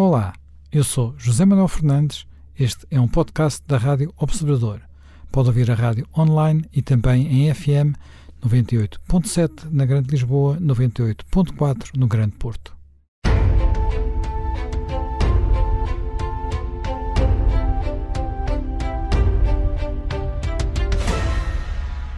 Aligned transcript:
Olá, 0.00 0.32
eu 0.70 0.84
sou 0.84 1.12
José 1.18 1.44
Manuel 1.44 1.66
Fernandes. 1.66 2.24
Este 2.56 2.86
é 2.88 3.00
um 3.00 3.08
podcast 3.08 3.60
da 3.66 3.76
Rádio 3.76 4.14
Observador. 4.16 4.80
Pode 5.32 5.48
ouvir 5.48 5.68
a 5.72 5.74
rádio 5.74 6.06
online 6.16 6.64
e 6.72 6.80
também 6.80 7.26
em 7.26 7.52
FM 7.52 7.98
98.7 8.40 9.64
na 9.72 9.84
Grande 9.84 10.08
Lisboa, 10.08 10.56
98.4 10.60 11.96
no 11.96 12.06
Grande 12.06 12.36
Porto. 12.36 12.76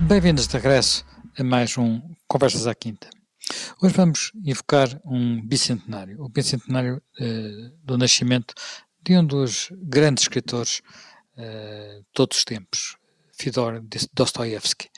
Bem-vindos 0.00 0.46
de 0.46 0.54
regresso 0.54 1.02
a 1.38 1.42
mais 1.42 1.78
um 1.78 2.02
Conversas 2.28 2.66
à 2.66 2.74
Quinta. 2.74 3.08
Hoje 3.82 3.94
vamos 3.94 4.30
evocar 4.44 5.00
um 5.06 5.40
bicentenário, 5.40 6.22
o 6.22 6.28
bicentenário 6.28 7.02
uh, 7.18 7.72
do 7.82 7.96
nascimento 7.96 8.52
de 9.02 9.16
um 9.16 9.24
dos 9.24 9.72
grandes 9.72 10.24
escritores 10.24 10.82
uh, 11.38 12.00
de 12.00 12.06
todos 12.12 12.36
os 12.36 12.44
tempos, 12.44 12.98
Fyodor 13.32 13.82
Dostoevsky. 14.12 14.90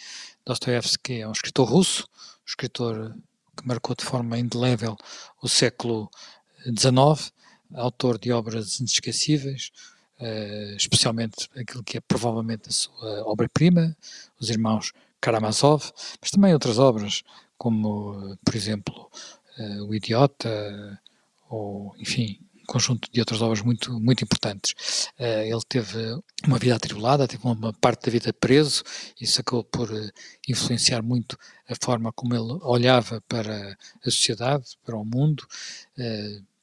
Dostoevsky 0.45 1.21
é 1.21 1.29
um 1.29 1.31
escritor 1.31 1.69
russo, 1.69 2.09
um 2.41 2.45
escritor 2.45 3.15
que 3.57 3.65
marcou 3.65 3.95
de 3.95 4.05
forma 4.05 4.37
indelével 4.37 4.97
o 5.41 5.49
século 5.49 6.11
XIX, 6.67 7.33
autor 7.77 8.19
de 8.19 8.33
obras 8.33 8.81
inesquecíveis, 8.81 9.71
uh, 10.19 10.77
especialmente 10.77 11.49
aquilo 11.55 11.85
que 11.85 11.99
é 11.99 12.01
provavelmente 12.01 12.69
a 12.69 12.73
sua 12.73 13.23
obra-prima, 13.29 13.97
Os 14.41 14.51
Irmãos 14.51 14.93
Karamazov, 15.21 15.93
mas 16.21 16.33
também 16.33 16.53
outras 16.53 16.81
obras 16.81 17.23
como, 17.63 18.37
por 18.45 18.57
exemplo, 18.57 19.09
uh, 19.57 19.85
O 19.85 19.95
Idiota, 19.95 21.01
ou, 21.49 21.95
enfim, 21.97 22.41
um 22.61 22.67
conjunto 22.67 23.09
de 23.13 23.21
outras 23.21 23.41
obras 23.41 23.63
muito, 23.63 24.01
muito 24.01 24.25
importantes. 24.25 25.07
Uh, 25.17 25.45
ele 25.45 25.61
teve 25.69 25.97
uma 26.45 26.59
vida 26.59 26.75
atribulada, 26.75 27.29
teve 27.29 27.47
uma 27.47 27.73
parte 27.75 28.07
da 28.07 28.11
vida 28.11 28.33
preso, 28.33 28.83
isso 29.21 29.41
acabou 29.41 29.63
por 29.63 29.89
uh, 29.93 30.11
influenciar 30.49 31.03
muito 31.03 31.39
a 31.69 31.75
forma 31.81 32.13
como 32.13 32.35
ele 32.35 32.59
olhava 32.63 33.23
para 33.29 33.79
a 34.05 34.11
sociedade, 34.11 34.77
para 34.85 34.97
o 34.97 35.05
mundo, 35.05 35.47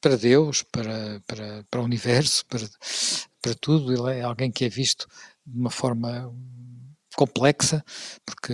para 0.02 0.16
Deus, 0.16 0.62
para, 0.62 1.22
para, 1.26 1.64
para 1.70 1.80
o 1.80 1.84
universo, 1.84 2.44
para, 2.44 2.68
para 3.40 3.54
tudo. 3.54 3.90
Ele 3.90 4.18
é 4.18 4.22
alguém 4.22 4.52
que 4.52 4.66
é 4.66 4.68
visto 4.68 5.08
de 5.46 5.58
uma 5.58 5.70
forma 5.70 6.30
complexa, 7.16 7.84
porque 8.24 8.52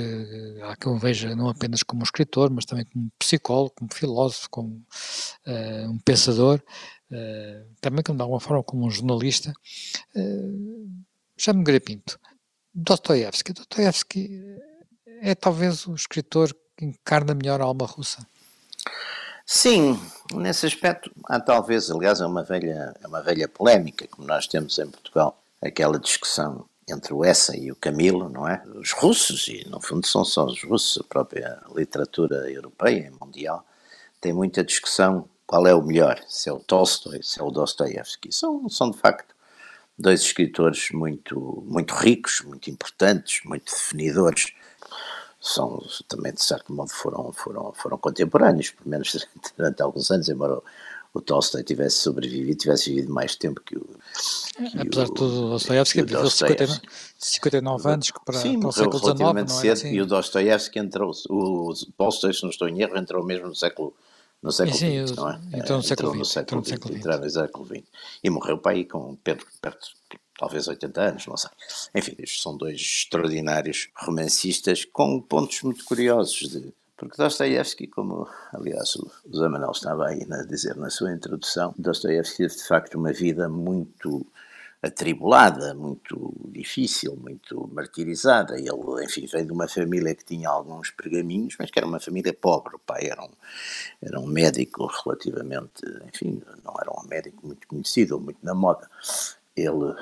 há 0.63 0.77
que 0.77 0.87
eu 0.87 0.97
veja 0.97 1.35
não 1.35 1.49
apenas 1.49 1.83
como 1.83 2.03
escritor, 2.03 2.51
mas 2.51 2.65
também 2.65 2.85
como 2.87 3.11
psicólogo, 3.19 3.75
como 3.77 3.93
filósofo, 3.93 4.49
como 4.51 4.85
uh, 5.47 5.91
um 5.91 5.99
pensador, 5.99 6.63
uh, 7.11 7.75
também 7.81 8.03
de 8.03 8.23
alguma 8.23 8.41
forma 8.41 8.63
como 8.63 8.87
um 8.87 8.91
jornalista. 8.91 9.53
Uh, 10.15 10.89
Chamo-me 11.37 11.65
Grapinto. 11.65 12.19
Dostoevsky. 12.73 13.53
Dostoevsky 13.53 14.41
é 15.21 15.35
talvez 15.35 15.87
o 15.87 15.95
escritor 15.95 16.55
que 16.77 16.85
encarna 16.85 17.35
melhor 17.35 17.61
a 17.61 17.65
alma 17.65 17.87
russa. 17.87 18.27
Sim, 19.45 20.01
nesse 20.35 20.67
aspecto 20.67 21.11
há 21.27 21.39
talvez, 21.39 21.91
aliás, 21.91 22.21
é 22.21 22.27
uma 22.27 22.43
velha, 22.43 22.95
é 23.01 23.07
uma 23.07 23.23
velha 23.23 23.47
polémica, 23.47 24.07
como 24.09 24.27
nós 24.27 24.47
temos 24.47 24.79
em 24.79 24.91
Portugal, 24.91 25.41
aquela 25.63 25.99
discussão 26.01 26.67
entre 26.89 27.13
o 27.13 27.25
Essa 27.25 27.57
e 27.57 27.73
o 27.73 27.77
Camilo, 27.77 28.29
não 28.29 28.49
é? 28.49 28.63
Os 28.75 28.93
russos, 28.93 29.49
e 29.49 29.69
no 29.69 29.81
fundo 29.81 30.07
são 30.07 30.25
só 30.25 30.45
os 30.47 30.63
russos, 30.63 30.99
a 30.99 31.05
própria 31.05 31.61
literatura 31.75 32.51
europeia 32.51 33.09
e 33.09 33.25
mundial, 33.25 33.67
tem 34.21 34.33
muita 34.33 34.63
discussão 34.63 35.29
qual 35.47 35.67
é 35.67 35.75
o 35.75 35.83
melhor, 35.83 36.21
se 36.29 36.49
é 36.49 36.53
o 36.53 36.61
Tolstói, 36.61 37.21
se 37.23 37.41
é 37.41 37.45
o 37.45 37.51
Dostoevsky. 37.51 38.33
São, 38.33 38.69
são 38.69 38.91
de 38.91 38.99
facto 38.99 39.35
dois 39.99 40.21
escritores 40.21 40.91
muito, 40.93 41.65
muito 41.67 41.95
ricos, 41.95 42.43
muito 42.43 42.71
importantes, 42.71 43.41
muito 43.45 43.65
definidores. 43.73 44.53
São 45.41 45.83
também, 46.09 46.33
de 46.33 46.43
certo 46.43 46.73
modo, 46.73 46.91
foram, 46.91 47.33
foram, 47.33 47.73
foram 47.73 47.99
contemporâneos, 47.99 48.71
pelo 48.71 48.91
menos 48.91 49.27
durante 49.57 49.83
alguns 49.83 50.11
anos, 50.11 50.29
embora 50.29 50.61
o 51.17 51.21
Tolstói 51.21 51.63
tivesse 51.63 51.97
sobrevivido, 51.99 52.59
tivesse 52.59 52.91
vivido 52.91 53.13
mais 53.13 53.37
tempo 53.37 53.61
que 53.61 53.77
o. 53.77 53.87
Que 54.71 54.81
Apesar 54.81 55.03
o, 55.03 55.07
de 55.07 55.15
tudo, 55.15 55.47
o 55.47 55.51
Dostoiévski 55.51 56.03
viveu 56.03 56.31
59, 56.31 56.81
59 57.19 57.89
anos 57.89 58.11
que 58.11 58.25
para, 58.25 58.39
Sim, 58.39 58.61
para 58.61 58.69
o 58.69 58.73
século 58.73 58.99
XIX. 58.99 59.19
Não 59.19 59.49
cedo, 59.49 59.73
assim. 59.73 59.93
E 59.93 60.01
o 60.01 60.07
Dostoiévski 60.07 60.79
entrou, 60.79 61.13
o 61.29 61.73
Tolstói, 61.97 62.33
se 62.33 62.43
não 62.43 62.51
estou 62.51 62.69
em 62.69 62.81
erro, 62.81 62.97
entrou 62.97 63.25
mesmo 63.25 63.49
no 63.49 63.55
século 63.55 63.95
no 64.43 64.53
século 64.53 64.77
sim, 64.77 65.07
XX, 65.07 65.17
não 65.17 65.31
é? 65.31 65.41
Entrou 65.55 65.79
no 65.79 65.83
século 65.83 66.11
XX. 66.11 66.19
No 66.19 66.25
século 66.25 66.65
XX, 66.65 66.73
entrou 66.73 67.19
no 67.19 67.31
século 67.31 67.67
XX. 67.67 67.83
E 68.23 68.31
morreu 68.31 68.59
para 68.59 68.73
aí 68.73 68.85
com 68.85 69.17
perto, 69.17 69.47
perto, 69.61 69.89
talvez 70.39 70.69
80 70.69 71.01
anos, 71.01 71.27
não 71.27 71.37
sei. 71.37 71.51
Enfim, 71.95 72.15
estes 72.19 72.43
são 72.43 72.57
dois 72.57 72.77
extraordinários 72.77 73.89
romancistas 73.97 74.85
com 74.85 75.21
pontos 75.21 75.63
muito 75.63 75.85
curiosos 75.85 76.49
de 76.49 76.73
porque 76.97 77.17
Dostoiévski, 77.17 77.89
como 77.89 78.29
aliás 78.53 78.97
o 78.97 79.11
Zé 79.37 79.49
Manuel 79.49 79.73
estava 79.73 80.09
aí 80.09 80.27
a 80.31 80.43
dizer 80.45 80.77
na 80.77 80.91
sua 80.91 81.13
introdução, 81.13 81.75
Dostoiévski 81.79 82.39
teve 82.39 82.57
de 82.57 82.67
facto 82.67 82.95
uma 82.97 83.13
vida 83.13 83.49
muito 83.49 84.27
atribulada, 84.83 85.75
muito 85.75 86.33
difícil, 86.49 87.17
muito 87.17 87.69
martirizada. 87.73 88.59
Ele, 88.59 89.05
enfim, 89.05 89.27
veio 89.27 89.47
de 89.47 89.53
uma 89.53 89.69
família 89.69 90.15
que 90.15 90.25
tinha 90.25 90.49
alguns 90.49 90.91
pergaminhos, 90.91 91.57
mas 91.59 91.71
que 91.71 91.79
era 91.79 91.87
uma 91.87 92.01
família 92.01 92.33
pobre. 92.33 92.77
O 92.77 92.79
pai 92.79 93.07
era 93.07 93.23
um, 93.23 93.31
era 94.03 94.21
um 94.21 94.27
médico 94.27 94.87
relativamente, 94.87 95.83
enfim, 96.07 96.43
não 96.65 96.75
era 96.81 96.91
um 96.91 97.07
médico 97.07 97.47
muito 97.47 97.67
conhecido 97.67 98.15
ou 98.15 98.21
muito 98.21 98.39
na 98.43 98.55
moda. 98.55 98.89
Ele 99.57 99.95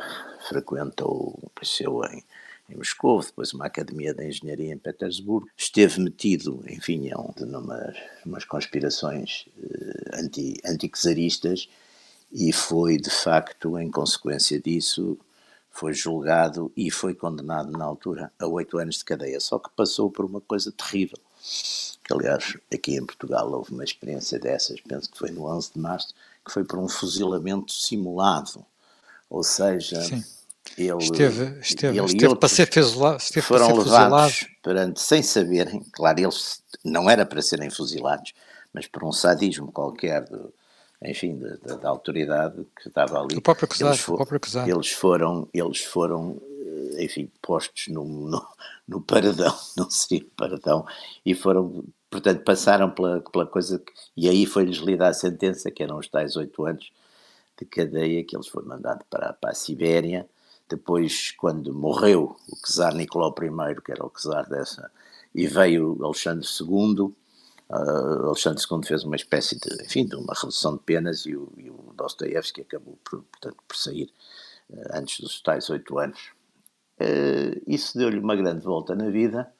frequentou, 0.48 1.38
apareceu 1.46 2.04
em 2.04 2.22
em 2.68 2.76
Moscou, 2.76 3.20
depois 3.20 3.52
uma 3.52 3.66
academia 3.66 4.14
de 4.14 4.26
engenharia 4.26 4.72
em 4.72 4.78
Petersburgo. 4.78 5.48
Esteve 5.56 6.00
metido, 6.00 6.64
enfim, 6.68 7.08
em 7.08 7.46
numa, 7.46 7.94
umas 8.24 8.44
conspirações 8.44 9.46
uh, 9.58 10.16
anti, 10.20 10.54
anti-czaristas 10.64 11.68
e 12.32 12.52
foi, 12.52 12.96
de 12.96 13.10
facto, 13.10 13.78
em 13.78 13.90
consequência 13.90 14.60
disso, 14.60 15.18
foi 15.70 15.92
julgado 15.92 16.72
e 16.76 16.90
foi 16.90 17.14
condenado 17.14 17.70
na 17.70 17.84
altura 17.84 18.32
a 18.38 18.46
oito 18.46 18.78
anos 18.78 18.98
de 18.98 19.04
cadeia, 19.04 19.40
só 19.40 19.58
que 19.58 19.70
passou 19.76 20.10
por 20.10 20.24
uma 20.24 20.40
coisa 20.40 20.72
terrível. 20.72 21.18
Que, 22.02 22.12
aliás, 22.12 22.56
aqui 22.72 22.96
em 22.96 23.04
Portugal 23.04 23.52
houve 23.52 23.72
uma 23.72 23.84
experiência 23.84 24.38
dessas, 24.38 24.80
penso 24.80 25.10
que 25.10 25.18
foi 25.18 25.30
no 25.30 25.46
11 25.46 25.72
de 25.74 25.78
março, 25.78 26.14
que 26.44 26.52
foi 26.52 26.64
por 26.64 26.78
um 26.78 26.88
fuzilamento 26.88 27.72
simulado. 27.72 28.64
Ou 29.28 29.42
seja, 29.42 30.00
Sim 30.00 30.22
ele, 30.76 30.96
esteve, 30.98 31.60
esteve, 31.60 31.98
ele 31.98 32.06
esteve 32.06 32.36
para 32.36 32.48
ser 32.48 32.72
fuzilado. 32.72 33.20
Foram 33.42 33.66
ser 33.66 33.90
levados 33.90 34.46
perante, 34.62 35.00
sem 35.00 35.22
saberem, 35.22 35.80
claro, 35.92 36.20
eles 36.20 36.62
não 36.84 37.08
era 37.08 37.24
para 37.24 37.42
serem 37.42 37.70
fuzilados, 37.70 38.32
mas 38.72 38.86
por 38.86 39.04
um 39.04 39.12
sadismo 39.12 39.70
qualquer, 39.70 40.24
do, 40.24 40.52
enfim, 41.02 41.38
da, 41.38 41.76
da, 41.76 41.88
autoridade 41.88 42.66
que 42.80 42.88
estava 42.88 43.20
ali. 43.20 43.36
O 43.36 43.42
próprio 43.42 43.66
acusado, 43.66 43.90
eles, 43.90 44.00
for, 44.00 44.16
próprio 44.16 44.36
acusado. 44.38 44.70
eles 44.70 44.90
foram, 44.90 45.48
eles 45.52 45.84
foram, 45.84 46.40
eh, 46.96 47.04
enfim, 47.04 47.30
postos 47.40 47.88
no, 47.92 48.04
no, 48.04 48.46
no 48.88 49.00
paradão, 49.00 49.56
não 49.76 49.88
seria 49.90 50.26
paradão, 50.36 50.86
e 51.24 51.34
foram, 51.34 51.84
portanto, 52.10 52.42
passaram 52.42 52.90
pela, 52.90 53.20
pela 53.20 53.46
coisa, 53.46 53.78
que, 53.78 53.92
e 54.16 54.28
aí 54.28 54.46
foi-lhes 54.46 54.78
lida 54.78 55.06
a 55.06 55.14
sentença, 55.14 55.70
que 55.70 55.82
eram 55.82 55.98
os 55.98 56.08
tais 56.08 56.36
oito 56.36 56.64
anos 56.64 56.90
de 57.56 57.64
cadeia, 57.64 58.24
que 58.24 58.34
eles 58.34 58.48
foram 58.48 58.68
mandados 58.68 59.06
para, 59.08 59.32
para 59.34 59.50
a 59.50 59.54
Sibéria, 59.54 60.26
depois, 60.68 61.32
quando 61.32 61.74
morreu 61.74 62.36
o 62.48 62.56
czar 62.56 62.94
Nicolau 62.94 63.34
I, 63.38 63.80
que 63.82 63.92
era 63.92 64.04
o 64.04 64.10
czar 64.10 64.48
dessa, 64.48 64.90
e 65.34 65.46
veio 65.46 65.98
Alexandre 66.02 66.46
II, 66.46 67.14
uh, 67.68 68.26
Alexandre 68.26 68.62
II 68.70 68.86
fez 68.86 69.04
uma 69.04 69.16
espécie 69.16 69.58
de, 69.58 69.84
enfim, 69.84 70.06
de 70.06 70.16
uma 70.16 70.32
redução 70.34 70.76
de 70.76 70.82
penas 70.82 71.26
e 71.26 71.34
o, 71.36 71.52
e 71.56 71.70
o 71.70 71.92
Dostoevsky 71.96 72.62
acabou 72.62 72.98
por, 73.04 73.22
portanto, 73.24 73.56
por 73.66 73.76
sair 73.76 74.10
uh, 74.70 74.96
antes 74.96 75.20
dos 75.20 75.40
tais 75.40 75.68
oito 75.70 75.98
anos. 75.98 76.30
Uh, 77.00 77.60
isso 77.66 77.98
deu-lhe 77.98 78.18
uma 78.18 78.36
grande 78.36 78.64
volta 78.64 78.94
na 78.94 79.10
vida. 79.10 79.52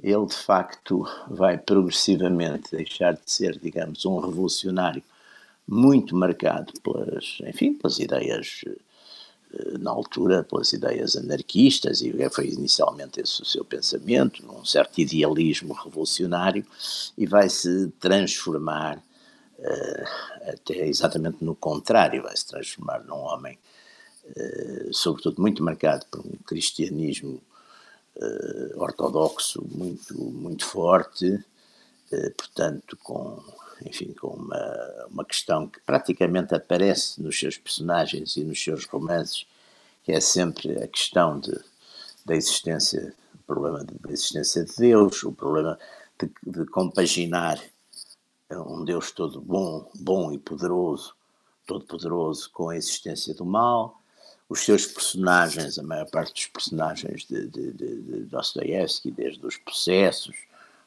Ele, 0.00 0.26
de 0.26 0.34
facto, 0.34 1.04
vai 1.28 1.58
progressivamente 1.58 2.76
deixar 2.76 3.14
de 3.14 3.28
ser, 3.28 3.58
digamos, 3.58 4.04
um 4.04 4.20
revolucionário 4.20 5.02
muito 5.66 6.14
marcado 6.14 6.72
pelas, 6.82 7.38
enfim, 7.44 7.74
pelas 7.74 7.98
ideias 7.98 8.64
na 9.80 9.90
altura 9.90 10.44
pelas 10.44 10.72
ideias 10.72 11.16
anarquistas 11.16 12.02
e 12.02 12.12
foi 12.30 12.48
inicialmente 12.48 13.20
esse 13.20 13.40
o 13.40 13.44
seu 13.44 13.64
pensamento, 13.64 14.44
num 14.44 14.64
certo 14.64 14.98
idealismo 14.98 15.72
revolucionário 15.72 16.64
e 17.16 17.26
vai 17.26 17.48
se 17.48 17.88
transformar 17.98 18.98
uh, 18.98 20.50
até 20.52 20.86
exatamente 20.86 21.42
no 21.42 21.54
contrário, 21.54 22.22
vai 22.22 22.36
se 22.36 22.46
transformar 22.46 23.02
num 23.04 23.16
homem 23.16 23.58
uh, 24.26 24.92
sobretudo 24.92 25.40
muito 25.40 25.62
marcado 25.62 26.04
por 26.10 26.20
um 26.20 26.36
cristianismo 26.46 27.40
uh, 28.16 28.80
ortodoxo 28.82 29.64
muito 29.70 30.14
muito 30.14 30.64
forte, 30.66 31.42
portanto 32.36 32.96
com 33.02 33.42
enfim, 33.84 34.12
com 34.12 34.28
uma, 34.28 35.06
uma 35.10 35.24
questão 35.24 35.66
que 35.66 35.80
praticamente 35.80 36.54
aparece 36.54 37.22
nos 37.22 37.38
seus 37.38 37.56
personagens 37.56 38.36
e 38.36 38.44
nos 38.44 38.62
seus 38.62 38.84
romances, 38.86 39.46
que 40.04 40.12
é 40.12 40.20
sempre 40.20 40.82
a 40.82 40.88
questão 40.88 41.38
de, 41.38 41.58
da 42.24 42.34
existência, 42.34 43.14
o 43.34 43.38
problema 43.46 43.84
da 43.84 44.10
existência 44.10 44.64
de 44.64 44.76
Deus, 44.76 45.22
o 45.22 45.32
problema 45.32 45.78
de, 46.18 46.30
de 46.46 46.66
compaginar 46.66 47.60
um 48.50 48.84
Deus 48.84 49.10
todo 49.12 49.40
bom, 49.40 49.90
bom 49.94 50.32
e 50.32 50.38
poderoso, 50.38 51.14
todo 51.66 51.84
poderoso 51.84 52.50
com 52.50 52.70
a 52.70 52.76
existência 52.76 53.34
do 53.34 53.44
mal. 53.44 54.00
Os 54.48 54.60
seus 54.60 54.86
personagens, 54.86 55.78
a 55.78 55.82
maior 55.82 56.08
parte 56.08 56.32
dos 56.32 56.46
personagens 56.46 57.26
de, 57.26 57.46
de, 57.46 57.72
de, 57.72 58.00
de 58.00 58.20
Dostoiévski, 58.24 59.10
desde 59.10 59.44
os 59.44 59.58
processos 59.58 60.34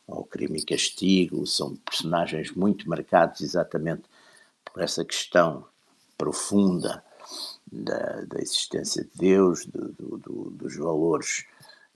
ao 0.07 0.24
crime 0.24 0.59
e 0.59 0.65
castigo, 0.65 1.45
são 1.48 1.75
personagens 1.77 2.51
muito 2.51 2.89
marcados 2.89 3.42
exatamente 3.42 4.03
por 4.65 4.81
essa 4.81 5.03
questão 5.06 5.65
profunda 6.18 7.03
da, 7.71 8.21
da 8.21 8.39
existência 8.39 9.03
de 9.03 9.12
Deus, 9.15 9.65
do, 9.65 10.18
do, 10.18 10.50
dos 10.51 10.75
valores 10.75 11.45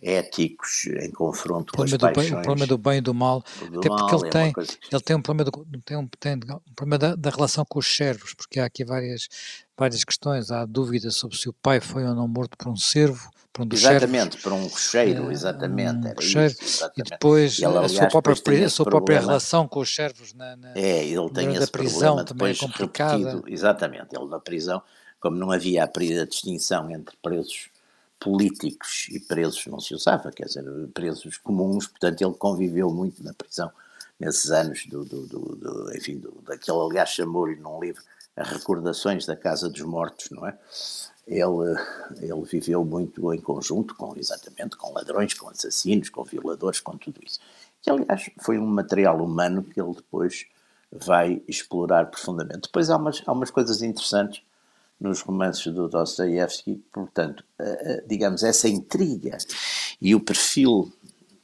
éticos 0.02 0.86
em 0.88 1.12
confronto 1.12 1.74
com 1.74 1.84
as 1.84 1.92
paixões. 1.98 2.30
Bem, 2.30 2.40
o 2.40 2.42
problema 2.42 2.68
do 2.68 2.78
bem 2.78 2.98
e 2.98 3.02
do 3.02 3.14
mal, 3.14 3.44
do 3.72 3.80
até 3.80 3.90
porque 3.90 4.16
ele, 4.16 4.28
é 4.28 4.30
tem, 4.30 4.54
ele 4.92 5.02
tem 5.02 5.16
um 5.16 5.22
problema, 5.22 5.52
do, 5.52 5.82
tem 5.82 5.98
um, 5.98 6.08
tem 6.08 6.34
um 6.36 6.74
problema 6.76 6.98
da, 6.98 7.16
da, 7.16 7.30
relação 7.30 7.66
com 7.66 7.80
os 7.80 7.96
servos, 7.96 8.34
porque 8.34 8.60
há 8.60 8.66
aqui 8.66 8.84
várias, 8.84 9.28
várias 9.78 10.04
questões, 10.04 10.52
há 10.52 10.66
dúvida 10.66 11.10
sobre 11.12 11.38
se 11.38 11.50
o 11.50 11.54
pai 11.54 11.80
foi 11.80 12.06
ou 12.06 12.14
não 12.14 12.28
morto 12.28 12.58
por 12.58 12.70
um 12.70 12.76
servo, 12.76 13.30
por 13.56 13.64
um 13.64 13.70
Exatamente, 13.72 14.38
por 14.42 14.52
um 14.52 14.68
cocheiro, 14.68 15.32
exatamente, 15.32 16.00
um 16.00 16.06
era 16.08 16.16
cocheiro, 16.16 16.48
isso, 16.48 16.64
exatamente. 16.66 17.08
E 17.08 17.10
depois 17.10 17.58
ele, 17.58 17.66
aliás, 17.68 17.86
a 17.86 17.96
sua 17.96 18.08
própria, 18.10 18.66
a 18.66 18.70
sua 18.70 18.86
própria 18.86 19.20
relação 19.22 19.66
com 19.66 19.80
os 19.80 19.96
servos 19.96 20.34
na, 20.34 20.58
na 20.58 20.74
é, 20.76 21.06
ele 21.06 21.30
tem 21.30 21.56
esse 21.56 21.72
prisão 21.72 22.26
também 22.26 22.52
é 22.52 22.56
complicada. 22.56 23.18
Repetido, 23.18 23.44
exatamente, 23.48 24.14
ele 24.14 24.28
na 24.28 24.42
prisão, 24.42 24.84
como 25.22 25.38
não 25.38 25.54
havia 25.54 25.86
a, 25.86 25.86
a 25.86 26.26
distinção 26.26 26.92
entre 26.92 27.16
presos 27.24 27.70
políticos 28.20 29.08
e 29.10 29.22
presos 29.22 29.66
não 29.68 29.80
se 29.80 29.94
usava, 29.94 30.34
quer 30.34 30.48
dizer, 30.48 30.66
presos 30.94 31.38
comuns, 31.38 31.88
portanto 31.88 32.22
ele 32.22 32.34
conviveu 32.34 32.90
muito 32.90 33.24
na 33.24 33.34
prisão 33.34 33.72
nesses 34.20 34.52
anos 34.52 34.86
do, 34.88 35.06
do, 35.06 35.26
do, 35.28 35.56
do 35.56 35.96
enfim, 35.96 36.18
do, 36.18 36.44
daquele, 36.46 36.78
aliás, 36.78 37.10
chamou-lhe 37.10 37.56
num 37.56 37.80
livro 37.80 38.04
as 38.36 38.50
recordações 38.50 39.26
da 39.26 39.36
Casa 39.36 39.70
dos 39.70 39.82
Mortos, 39.82 40.30
não 40.30 40.46
é? 40.46 40.58
Ele, 41.28 41.76
ele 42.22 42.42
viveu 42.44 42.86
muito 42.86 43.34
em 43.34 43.42
conjunto 43.42 43.96
com, 43.96 44.16
exatamente, 44.16 44.78
com 44.78 44.94
ladrões, 44.94 45.34
com 45.34 45.50
assassinos, 45.50 46.10
com 46.10 46.24
violadores, 46.24 46.80
com 46.80 46.98
tudo 46.98 47.20
isso. 47.26 47.40
Que, 47.82 47.90
aliás, 47.90 48.30
foi 48.42 48.60
um 48.60 48.66
material 48.66 49.22
humano 49.24 49.64
que 49.64 49.82
ele 49.82 49.94
depois 49.94 50.46
vai 50.92 51.42
explorar 51.48 52.06
profundamente. 52.08 52.62
Depois 52.64 52.90
há 52.90 52.98
umas, 52.98 53.24
há 53.26 53.32
umas 53.32 53.52
coisas 53.52 53.82
interessantes 53.82 54.44
nos 55.00 55.22
romances 55.22 55.74
do 55.74 55.90
Dostoiévski, 55.90 56.76
portanto, 56.92 57.44
digamos, 58.08 58.44
essa 58.44 58.68
intriga 58.70 59.38
e 60.02 60.16
o 60.16 60.20
perfil, 60.20 60.92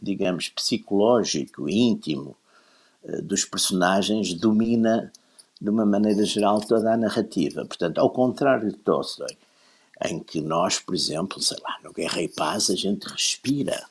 digamos, 0.01 0.49
psicológico 0.49 1.67
e 1.67 1.79
íntimo 1.79 2.35
eh, 3.03 3.21
dos 3.21 3.45
personagens 3.45 4.33
domina, 4.33 5.11
de 5.59 5.69
uma 5.69 5.85
maneira 5.85 6.23
geral, 6.25 6.59
toda 6.61 6.93
a 6.93 6.97
narrativa. 6.97 7.65
Portanto, 7.65 7.99
ao 7.99 8.09
contrário 8.09 8.71
de 8.71 8.77
Tolstói, 8.77 9.37
em 10.05 10.19
que 10.19 10.41
nós, 10.41 10.79
por 10.79 10.95
exemplo, 10.95 11.41
sei 11.41 11.57
lá, 11.61 11.77
no 11.83 11.93
Guerra 11.93 12.21
e 12.21 12.27
Paz, 12.27 12.69
a 12.69 12.75
gente 12.75 13.03
respira 13.05 13.85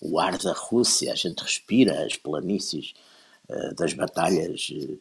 o 0.00 0.18
ar 0.18 0.36
da 0.38 0.52
Rússia, 0.52 1.12
a 1.12 1.16
gente 1.16 1.40
respira 1.40 2.04
as 2.04 2.16
planícies 2.16 2.94
uh, 3.48 3.74
das 3.74 3.92
batalhas 3.92 4.70
uh, 4.70 4.98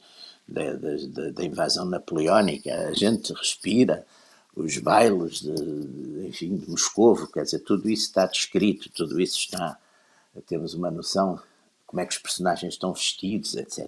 da, 0.47 1.43
invasão 1.43 1.85
napoleónica, 1.85 2.73
a 2.89 2.93
gente 2.93 3.33
respira 3.33 4.05
os 4.55 4.77
bailes 4.77 5.41
de, 5.41 6.27
enfim, 6.27 6.57
de 6.57 6.69
Moscovo, 6.69 7.27
quer 7.27 7.43
dizer, 7.43 7.59
tudo 7.59 7.89
isso 7.89 8.07
está 8.07 8.25
descrito, 8.25 8.89
tudo 8.89 9.19
isso 9.19 9.39
está, 9.39 9.77
temos 10.45 10.73
uma 10.73 10.91
noção 10.91 11.35
de 11.35 11.41
como 11.87 12.01
é 12.01 12.05
que 12.05 12.13
os 12.13 12.19
personagens 12.19 12.73
estão 12.73 12.93
vestidos, 12.93 13.55
etc. 13.55 13.87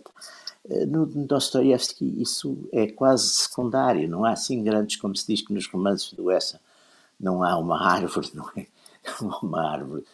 Eh, 0.70 0.86
no 0.86 1.06
Dostoiévski 1.06 2.22
isso 2.22 2.58
é 2.72 2.88
quase 2.88 3.30
secundário, 3.30 4.08
não 4.08 4.24
há 4.24 4.32
assim 4.32 4.64
grandes, 4.64 4.96
como 4.96 5.16
se 5.16 5.28
diz 5.28 5.46
que 5.46 5.54
nos 5.54 5.68
romances 5.68 6.14
do 6.14 6.32
Essa 6.32 6.60
não 7.24 7.44
há 7.44 7.58
uma 7.58 7.82
árvore, 7.82 8.30
não 8.34 8.50
é? 8.56 8.68
Não 9.22 9.34
há 9.34 9.40
uma 9.40 9.70
árvore. 9.70 10.06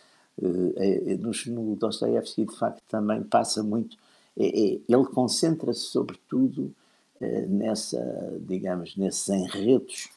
Eh, 0.41 1.13
é, 1.13 1.17
no, 1.17 1.31
no 1.47 1.75
Dostoiévski, 1.75 2.45
de 2.45 2.55
facto, 2.55 2.81
também 2.87 3.21
passa 3.21 3.61
muito 3.61 3.97
é, 4.37 4.47
é, 4.47 4.79
ele 4.87 5.05
concentra-se 5.13 5.81
sobretudo 5.81 6.73
nessa, 7.49 7.99
digamos, 8.47 8.95
nesses 8.95 9.27
enredos 9.27 10.09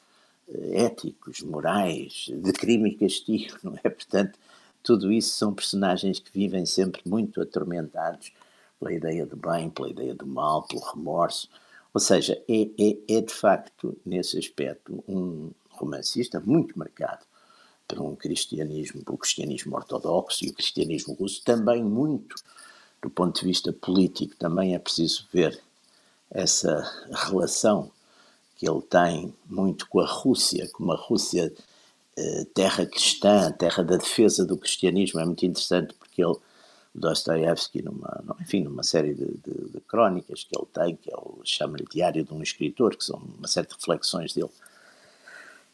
éticos, 0.73 1.41
morais, 1.41 2.31
de 2.33 2.53
crime 2.53 2.91
e 2.91 2.97
castigo, 2.97 3.57
não 3.63 3.75
é? 3.83 3.89
Portanto, 3.91 4.39
tudo 4.83 5.13
isso 5.13 5.37
são 5.37 5.55
personagens 5.55 6.19
que 6.19 6.31
vivem 6.33 6.67
sempre 6.67 7.03
muito 7.05 7.41
atormentados 7.41 8.33
pela 8.79 8.93
ideia 8.93 9.25
do 9.25 9.37
bem, 9.37 9.71
pela 9.71 9.89
ideia 9.89 10.15
do 10.15 10.27
mal, 10.27 10.63
pelo 10.63 10.83
remorso. 10.83 11.49
Ou 11.95 12.01
seja, 12.01 12.41
é, 12.49 12.63
é, 12.79 13.17
é 13.17 13.21
de 13.21 13.33
facto, 13.33 13.97
nesse 14.05 14.39
aspecto, 14.39 15.03
um 15.07 15.51
romancista 15.83 16.41
muito 16.41 16.79
marcado 16.79 17.25
por 17.87 18.01
um 18.01 18.17
cristianismo, 18.17 19.05
pelo 19.05 19.19
cristianismo 19.19 19.77
ortodoxo 19.77 20.45
e 20.45 20.51
o 20.51 20.55
cristianismo 20.55 21.15
russo, 21.15 21.43
também 21.45 21.85
muito 21.85 22.37
do 23.03 23.11
ponto 23.11 23.41
de 23.41 23.47
vista 23.47 23.73
político, 23.73 24.37
também 24.37 24.75
é 24.75 24.79
preciso 24.79 25.27
ver 25.33 25.61
essa 26.31 26.89
relação 27.11 27.91
que 28.57 28.69
ele 28.69 28.81
tem 28.83 29.35
muito 29.45 29.89
com 29.89 30.01
a 30.01 30.07
Rússia, 30.07 30.69
com 30.73 30.85
uma 30.85 30.97
Rússia 30.97 31.53
eh, 32.17 32.47
terra 32.55 32.87
cristã, 32.87 33.51
terra 33.51 33.83
da 33.83 33.97
defesa 33.97 34.47
do 34.47 34.57
cristianismo. 34.57 35.19
É 35.19 35.25
muito 35.25 35.45
interessante 35.45 35.95
porque 35.95 36.23
ele, 36.23 36.37
Dostoiévski, 36.95 37.83
numa, 37.83 38.23
enfim, 38.41 38.63
numa 38.63 38.85
série 38.85 39.15
de, 39.15 39.25
de, 39.25 39.71
de, 39.73 39.81
crónicas 39.81 40.45
que 40.45 40.57
ele 40.57 40.67
tem, 40.73 40.97
que 40.97 41.11
o 41.13 41.41
chama-lhe 41.43 41.87
Diário 41.91 42.25
de 42.25 42.33
um 42.33 42.41
Escritor, 42.41 42.97
que 42.97 43.05
são 43.05 43.21
uma 43.39 43.49
série 43.49 43.67
de 43.67 43.75
reflexões 43.75 44.33
dele 44.33 44.51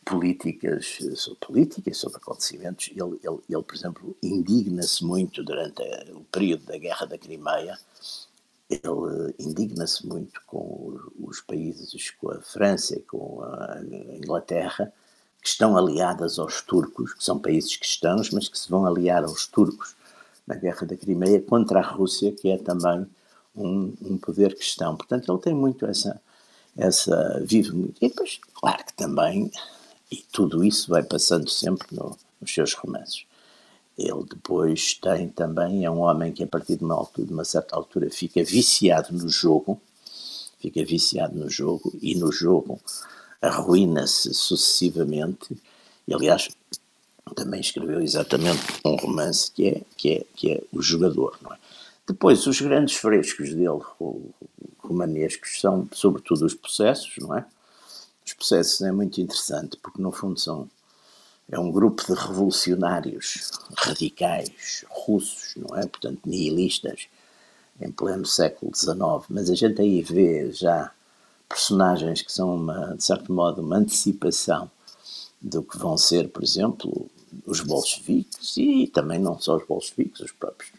políticas, 0.08 0.98
sobre 1.16 1.38
política 1.38 1.90
e 1.90 1.94
sobre 1.94 2.16
acontecimentos. 2.16 2.88
Ele, 2.88 3.18
ele, 3.22 3.38
ele 3.48 3.62
por 3.62 3.74
exemplo, 3.74 4.16
indigna-se 4.22 5.04
muito 5.04 5.44
durante 5.44 5.82
o 6.12 6.20
período 6.32 6.64
da 6.64 6.78
Guerra 6.78 7.06
da 7.06 7.18
Crimeia, 7.18 7.78
ele 8.70 9.34
indigna-se 9.38 10.06
muito 10.06 10.40
com 10.46 10.98
os 11.20 11.40
países, 11.40 12.10
com 12.12 12.30
a 12.30 12.40
França 12.40 12.96
e 12.96 13.00
com 13.00 13.42
a 13.42 13.80
Inglaterra, 14.16 14.92
que 15.42 15.48
estão 15.48 15.76
aliadas 15.76 16.38
aos 16.38 16.62
turcos, 16.62 17.14
que 17.14 17.24
são 17.24 17.38
países 17.38 17.76
cristãos, 17.76 18.30
mas 18.30 18.48
que 18.48 18.58
se 18.58 18.68
vão 18.68 18.86
aliar 18.86 19.24
aos 19.24 19.46
turcos 19.46 19.94
na 20.46 20.54
Guerra 20.54 20.86
da 20.86 20.96
Crimeia 20.96 21.40
contra 21.40 21.80
a 21.80 21.86
Rússia, 21.86 22.32
que 22.32 22.48
é 22.48 22.58
também 22.58 23.06
um, 23.54 23.94
um 24.02 24.18
poder 24.18 24.54
cristão. 24.54 24.96
Portanto, 24.96 25.30
ele 25.30 25.40
tem 25.40 25.54
muito 25.54 25.86
essa, 25.86 26.20
essa 26.76 27.40
vive 27.44 27.72
muito. 27.72 27.96
E 28.02 28.08
depois, 28.08 28.40
claro 28.54 28.84
que 28.84 28.92
também 28.94 29.50
e 30.10 30.16
tudo 30.32 30.64
isso 30.64 30.90
vai 30.90 31.02
passando 31.02 31.48
sempre 31.48 31.88
no, 31.92 32.16
nos 32.40 32.52
seus 32.52 32.74
romances. 32.74 33.24
Ele 33.96 34.24
depois 34.28 34.94
tem 34.94 35.28
também, 35.28 35.84
é 35.84 35.90
um 35.90 36.00
homem 36.00 36.32
que 36.32 36.44
a 36.44 36.46
partir 36.46 36.76
de 36.76 36.84
uma, 36.84 36.94
altura, 36.94 37.26
de 37.26 37.32
uma 37.32 37.44
certa 37.44 37.74
altura 37.74 38.08
fica 38.10 38.42
viciado 38.44 39.12
no 39.12 39.28
jogo, 39.28 39.80
fica 40.60 40.84
viciado 40.84 41.36
no 41.36 41.50
jogo 41.50 41.92
e 42.00 42.14
no 42.14 42.30
jogo 42.30 42.80
arruína-se 43.42 44.32
sucessivamente. 44.34 45.56
E, 46.06 46.14
aliás, 46.14 46.48
também 47.34 47.60
escreveu 47.60 48.00
exatamente 48.00 48.62
um 48.84 48.94
romance 48.96 49.50
que 49.50 49.68
é, 49.68 49.82
que 49.96 50.12
é, 50.12 50.24
que 50.34 50.52
é 50.52 50.62
O 50.72 50.80
Jogador, 50.80 51.36
é? 51.52 51.56
Depois, 52.06 52.46
os 52.46 52.58
grandes 52.60 52.96
frescos 52.96 53.50
dele, 53.50 53.80
romanescos, 54.78 55.60
são 55.60 55.86
sobretudo 55.92 56.46
os 56.46 56.54
processos, 56.54 57.12
não 57.18 57.36
é? 57.36 57.44
Os 58.28 58.34
processos 58.34 58.82
é 58.82 58.92
muito 58.92 59.22
interessante 59.22 59.78
porque, 59.78 60.02
no 60.02 60.12
fundo, 60.12 60.38
são 60.38 60.68
é 61.50 61.58
um 61.58 61.72
grupo 61.72 62.04
de 62.04 62.12
revolucionários 62.12 63.50
radicais 63.74 64.84
russos, 64.90 65.54
não 65.56 65.74
é? 65.74 65.86
Portanto, 65.86 66.20
nihilistas, 66.26 67.06
em 67.80 67.90
pleno 67.90 68.26
século 68.26 68.70
XIX. 68.76 68.98
Mas 69.30 69.48
a 69.48 69.54
gente 69.54 69.80
aí 69.80 70.02
vê 70.02 70.52
já 70.52 70.92
personagens 71.48 72.20
que 72.20 72.30
são, 72.30 72.54
uma, 72.54 72.94
de 72.94 73.02
certo 73.02 73.32
modo, 73.32 73.62
uma 73.62 73.78
antecipação 73.78 74.70
do 75.40 75.62
que 75.62 75.78
vão 75.78 75.96
ser, 75.96 76.28
por 76.28 76.44
exemplo, 76.44 77.10
os 77.46 77.62
bolcheviques 77.62 78.58
e 78.58 78.88
também 78.88 79.18
não 79.18 79.40
só 79.40 79.56
os 79.56 79.66
bolcheviques, 79.66 80.20
os 80.20 80.32
próprios 80.32 80.70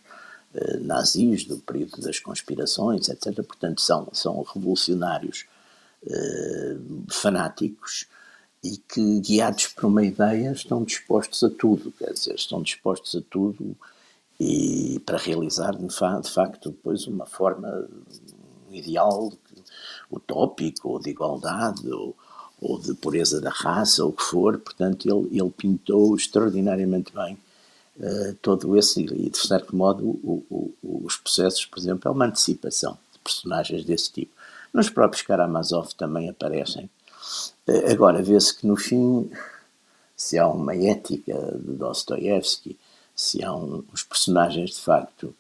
eh, 0.54 0.78
nazis 0.82 1.46
do 1.46 1.58
período 1.58 2.00
das 2.00 2.20
conspirações, 2.20 3.10
etc. 3.10 3.44
Portanto, 3.44 3.82
são, 3.82 4.08
são 4.14 4.40
revolucionários 4.44 5.48
eh, 6.08 6.78
fanáticos 7.10 8.08
e 8.64 8.78
que, 8.78 9.20
guiados 9.20 9.68
por 9.68 9.86
uma 9.86 10.04
ideia, 10.04 10.52
estão 10.52 10.84
dispostos 10.84 11.44
a 11.44 11.50
tudo, 11.50 11.92
quer 11.98 12.14
dizer, 12.14 12.36
estão 12.36 12.62
dispostos 12.62 13.16
a 13.16 13.22
tudo 13.30 13.76
e 14.40 15.02
para 15.06 15.18
realizar, 15.18 15.76
de 15.76 16.32
facto, 16.32 16.70
depois 16.70 17.06
uma 17.08 17.26
forma, 17.26 17.88
um 18.70 18.74
ideal 18.74 19.32
utópico, 20.10 20.90
ou 20.90 21.00
de 21.00 21.10
igualdade, 21.10 21.92
ou, 21.92 22.16
ou 22.62 22.80
de 22.80 22.94
pureza 22.94 23.42
da 23.42 23.50
raça, 23.50 24.04
ou 24.04 24.12
o 24.12 24.14
que 24.14 24.24
for, 24.24 24.58
portanto 24.58 25.08
ele, 25.08 25.40
ele 25.40 25.52
pintou 25.52 26.16
extraordinariamente 26.16 27.14
bem 27.14 27.38
uh, 27.98 28.34
todo 28.42 28.78
esse, 28.78 29.02
e 29.02 29.30
de 29.30 29.38
certo 29.38 29.76
modo 29.76 30.06
o, 30.06 30.44
o, 30.50 31.02
os 31.06 31.18
processos, 31.18 31.66
por 31.66 31.78
exemplo, 31.78 32.08
é 32.08 32.12
uma 32.12 32.26
antecipação 32.26 32.98
de 33.12 33.20
personagens 33.20 33.84
desse 33.84 34.12
tipo. 34.12 34.32
Nos 34.74 34.90
próprios 34.90 35.24
Karamazov 35.24 35.94
também 35.96 36.30
aparecem. 36.30 36.90
Uh, 37.68 37.92
agora, 37.92 38.22
vê-se 38.22 38.56
que 38.56 38.68
no 38.68 38.76
fim, 38.76 39.30
se 40.16 40.38
há 40.38 40.48
uma 40.48 40.76
ética 40.76 41.34
de 41.58 41.74
Dostoiévski, 41.74 42.78
se 43.16 43.44
há 43.44 43.54
um, 43.54 43.84
os 43.92 44.04
personagens 44.04 44.72
de 44.72 44.82
facto 44.82 45.34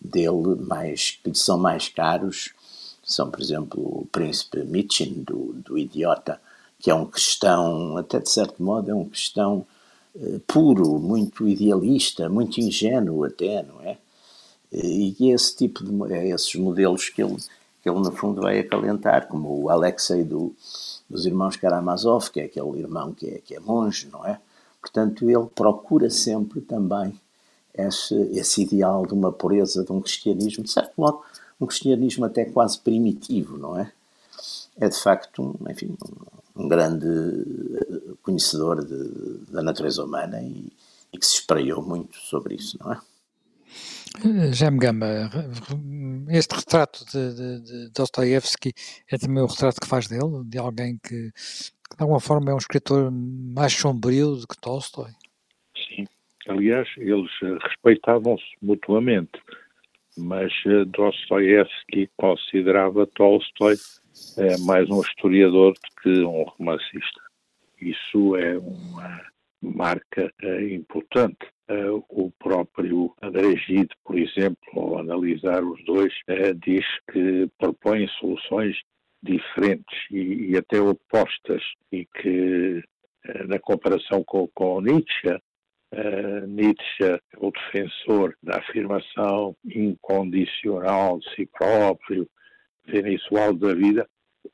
dele 0.00 0.56
mais, 0.60 1.12
que 1.22 1.30
lhe 1.30 1.38
são 1.38 1.58
mais 1.58 1.88
caros, 1.88 2.52
são, 3.04 3.30
por 3.30 3.40
exemplo, 3.40 3.80
o 3.80 4.06
príncipe 4.10 4.62
Mitchin, 4.64 5.22
do, 5.22 5.52
do 5.54 5.78
Idiota, 5.78 6.40
que 6.78 6.90
é 6.90 6.94
um 6.94 7.06
cristão, 7.06 7.96
até 7.96 8.18
de 8.18 8.28
certo 8.28 8.62
modo, 8.62 8.90
é 8.90 8.94
um 8.94 9.08
cristão 9.08 9.64
uh, 10.14 10.40
puro, 10.40 10.98
muito 10.98 11.46
idealista, 11.46 12.28
muito 12.28 12.60
ingênuo 12.60 13.24
até, 13.24 13.62
não 13.62 13.80
é? 13.82 13.98
E 14.72 15.14
é 15.20 15.34
esse 15.34 15.54
tipo 15.54 15.84
de, 15.84 16.14
é 16.14 16.28
esses 16.30 16.54
modelos 16.54 17.10
que 17.10 17.22
ele, 17.22 17.36
que 17.82 17.90
ele, 17.90 17.98
no 17.98 18.12
fundo, 18.12 18.42
vai 18.42 18.60
acalentar, 18.60 19.26
como 19.26 19.62
o 19.62 19.68
Alexei 19.68 20.22
do, 20.22 20.54
dos 21.10 21.26
irmãos 21.26 21.56
Karamazov, 21.56 22.30
que 22.30 22.40
é 22.40 22.44
aquele 22.44 22.78
irmão 22.78 23.12
que 23.12 23.28
é, 23.28 23.38
que 23.38 23.54
é 23.54 23.60
monge, 23.60 24.08
não 24.10 24.24
é? 24.24 24.38
Portanto, 24.80 25.28
ele 25.28 25.46
procura 25.54 26.08
sempre 26.08 26.60
também 26.60 27.20
esse, 27.74 28.14
esse 28.32 28.62
ideal 28.62 29.06
de 29.06 29.14
uma 29.14 29.32
pureza, 29.32 29.84
de 29.84 29.92
um 29.92 30.00
cristianismo, 30.00 30.64
de 30.64 30.70
certo 30.70 30.92
modo, 30.96 31.20
um 31.60 31.66
cristianismo 31.66 32.24
até 32.24 32.44
quase 32.44 32.78
primitivo, 32.78 33.56
não 33.56 33.78
é? 33.78 33.92
É 34.78 34.88
de 34.88 34.98
facto, 34.98 35.42
um, 35.42 35.70
enfim, 35.70 35.96
um, 36.56 36.64
um 36.64 36.68
grande 36.68 37.06
eh, 37.06 38.14
conhecedor 38.22 38.84
de, 38.84 39.52
da 39.52 39.62
natureza 39.62 40.04
humana 40.04 40.40
e, 40.42 40.72
e, 41.12 41.18
que 41.18 41.26
se 41.26 41.34
espraiou 41.34 41.82
muito 41.82 42.16
sobre 42.18 42.56
isso, 42.56 42.78
não 42.82 42.92
é? 42.92 43.00
Eh, 44.24 44.52
Jaime 44.52 44.78
Gama, 44.78 45.06
este 46.30 46.54
retrato 46.54 47.04
de, 47.06 47.34
de, 47.34 47.60
de 47.62 47.92
Dostoiévski 47.92 48.72
é 49.10 49.16
também 49.16 49.42
o 49.42 49.46
retrato 49.46 49.80
que 49.80 49.86
faz 49.86 50.06
dele, 50.08 50.44
de 50.44 50.58
alguém 50.58 50.98
que, 50.98 51.30
que, 51.32 51.96
de 51.96 52.02
alguma 52.02 52.20
forma 52.20 52.50
é 52.50 52.54
um 52.54 52.58
escritor 52.58 53.10
mais 53.10 53.72
sombrio 53.72 54.36
do 54.36 54.46
que 54.46 54.60
Tolstói? 54.60 55.10
Sim, 55.88 56.06
aliás, 56.48 56.88
eles 56.98 57.30
eh, 57.42 57.58
respeitavam-se 57.62 58.44
mutuamente 58.60 59.40
mas 60.16 60.52
uh, 60.66 60.84
Dostoiévski 60.86 62.10
considerava 62.16 63.06
Tolstói 63.06 63.74
uh, 63.74 64.66
mais 64.66 64.88
um 64.90 65.00
historiador 65.00 65.72
do 65.72 66.02
que 66.02 66.22
um 66.24 66.42
romancista. 66.42 67.20
Isso 67.80 68.36
é 68.36 68.58
uma 68.58 69.20
marca 69.60 70.32
uh, 70.42 70.60
importante. 70.60 71.46
O 72.08 72.30
próprio 72.38 73.14
André 73.22 73.56
Gide, 73.56 73.94
por 74.04 74.18
exemplo, 74.18 74.58
ao 74.74 74.98
analisar 74.98 75.62
os 75.64 75.84
dois, 75.84 76.12
diz 76.64 76.84
que 77.10 77.48
propõe 77.58 78.08
soluções 78.20 78.76
diferentes 79.22 79.98
e, 80.10 80.50
e, 80.50 80.56
até 80.56 80.80
opostas 80.80 81.62
e 81.90 82.04
que 82.06 82.82
na 83.46 83.58
comparação 83.58 84.24
com, 84.24 84.48
com 84.48 84.80
Nietzsche 84.80 85.38
Uh, 85.92 86.46
Nietzsche 86.46 87.20
o 87.36 87.50
defensor 87.50 88.34
da 88.42 88.56
afirmação 88.60 89.54
incondicional 89.62 91.18
de 91.18 91.34
si 91.34 91.44
próprio, 91.44 92.26
venezual 92.86 93.52
da 93.52 93.74
vida, 93.74 94.08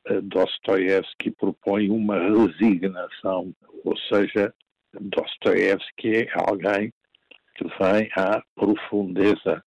uh, 0.09 0.21
Dostoiévski 0.21 1.31
propõe 1.31 1.89
uma 1.89 2.19
resignação, 2.19 3.55
ou 3.85 3.97
seja, 4.11 4.53
Dostoiévski 4.99 6.13
é 6.13 6.27
alguém 6.33 6.91
que 7.59 7.83
vem 7.83 8.09
à 8.15 8.41
profundeza 8.55 9.61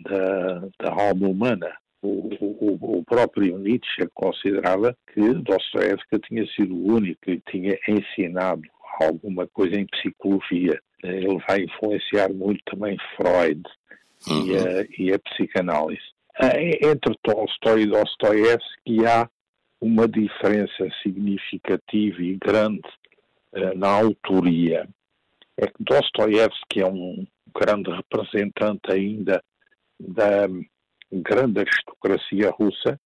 da, 0.00 0.60
da 0.78 0.92
alma 0.92 1.28
humana. 1.28 1.72
O, 2.00 2.30
o, 2.40 2.98
o, 2.98 3.04
próprio 3.04 3.58
Nietzsche 3.58 4.06
considerava 4.14 4.96
que 5.12 5.20
Dostoiévski 5.34 6.20
tinha 6.20 6.46
sido 6.46 6.74
o 6.74 6.94
único 6.94 7.20
que 7.22 7.42
tinha 7.50 7.76
ensinado 7.88 8.62
alguma 9.00 9.48
coisa 9.48 9.74
em 9.74 9.86
psicologia. 9.86 10.78
Ele 11.02 11.38
vai 11.48 11.62
influenciar 11.62 12.32
muito 12.32 12.62
também 12.66 12.96
Freud 13.16 13.62
uhum. 14.28 14.46
e, 14.46 14.56
a, 14.56 14.86
e, 14.98 15.12
a, 15.12 15.18
psicanálise. 15.18 16.02
Entre 16.40 17.18
Tolstói 17.22 17.82
e 17.82 17.86
Dostoiévski 17.86 19.04
há 19.04 19.28
uma 19.80 20.06
diferença 20.06 20.88
significativa 21.02 22.22
e 22.22 22.36
grande 22.36 22.88
uh, 23.54 23.76
na 23.76 23.88
autoria. 23.88 24.88
É 25.56 25.66
que 25.66 25.82
Dostoiévski 25.82 26.80
é 26.80 26.86
um 26.86 27.26
grande 27.58 27.90
representante 27.90 28.92
ainda 28.92 29.42
da 29.98 30.46
grande 31.12 31.60
aristocracia 31.60 32.50
russa, 32.50 33.00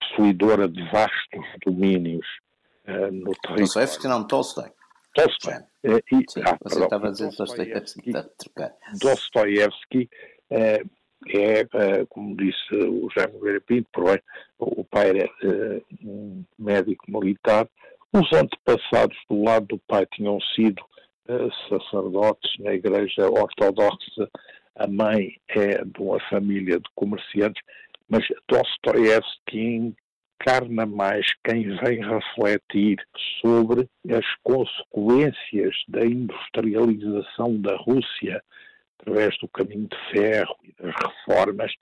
possuidora 0.00 0.68
de 0.68 0.82
vastos 0.90 1.44
domínios 1.64 2.26
uh, 2.86 3.12
no 3.12 3.32
território. 3.32 3.64
Dostoiévski 3.64 4.08
não, 4.08 4.26
Tolstói. 4.26 4.70
Tolstói. 5.14 5.54
É, 5.84 5.96
e, 6.12 6.24
Sim, 6.28 6.42
ah, 6.46 6.56
você 6.62 6.82
estava 6.82 7.08
a 7.08 7.10
dizer 7.10 7.30
Dostoiévski, 7.30 8.08
está 8.08 8.20
a 8.20 8.22
trocar. 8.22 8.74
Dostoiévski 9.00 10.08
é, 10.50 10.82
é, 11.28 12.06
como 12.08 12.36
disse 12.36 12.74
o 12.74 13.08
Jaime 13.14 13.34
Nogueira 13.34 13.60
Pinto, 13.60 13.88
o 14.58 14.84
pai 14.84 15.10
era 15.10 15.30
um 16.02 16.44
médico 16.58 17.04
militar, 17.08 17.68
os 18.12 18.32
antepassados 18.32 19.16
do 19.28 19.42
lado 19.42 19.66
do 19.66 19.78
pai 19.86 20.06
tinham 20.06 20.38
sido 20.54 20.82
sacerdotes 21.68 22.50
na 22.60 22.74
igreja 22.74 23.28
ortodoxa, 23.28 24.28
a 24.76 24.86
mãe 24.86 25.36
é 25.48 25.84
de 25.84 26.00
uma 26.00 26.20
família 26.28 26.78
de 26.78 26.88
comerciantes, 26.94 27.62
mas 28.08 28.24
Dostoiévski 28.48 29.94
encarna 30.40 30.86
mais 30.86 31.26
quem 31.44 31.76
vem 31.78 32.00
refletir 32.00 32.98
sobre 33.40 33.88
as 34.10 34.26
consequências 34.42 35.74
da 35.88 36.04
industrialização 36.04 37.60
da 37.60 37.76
Rússia 37.76 38.42
através 39.00 39.36
do 39.38 39.48
caminho 39.48 39.88
de 39.88 39.96
ferro 40.10 40.56
e 40.62 40.74
das 40.80 40.94
reformas, 40.94 41.72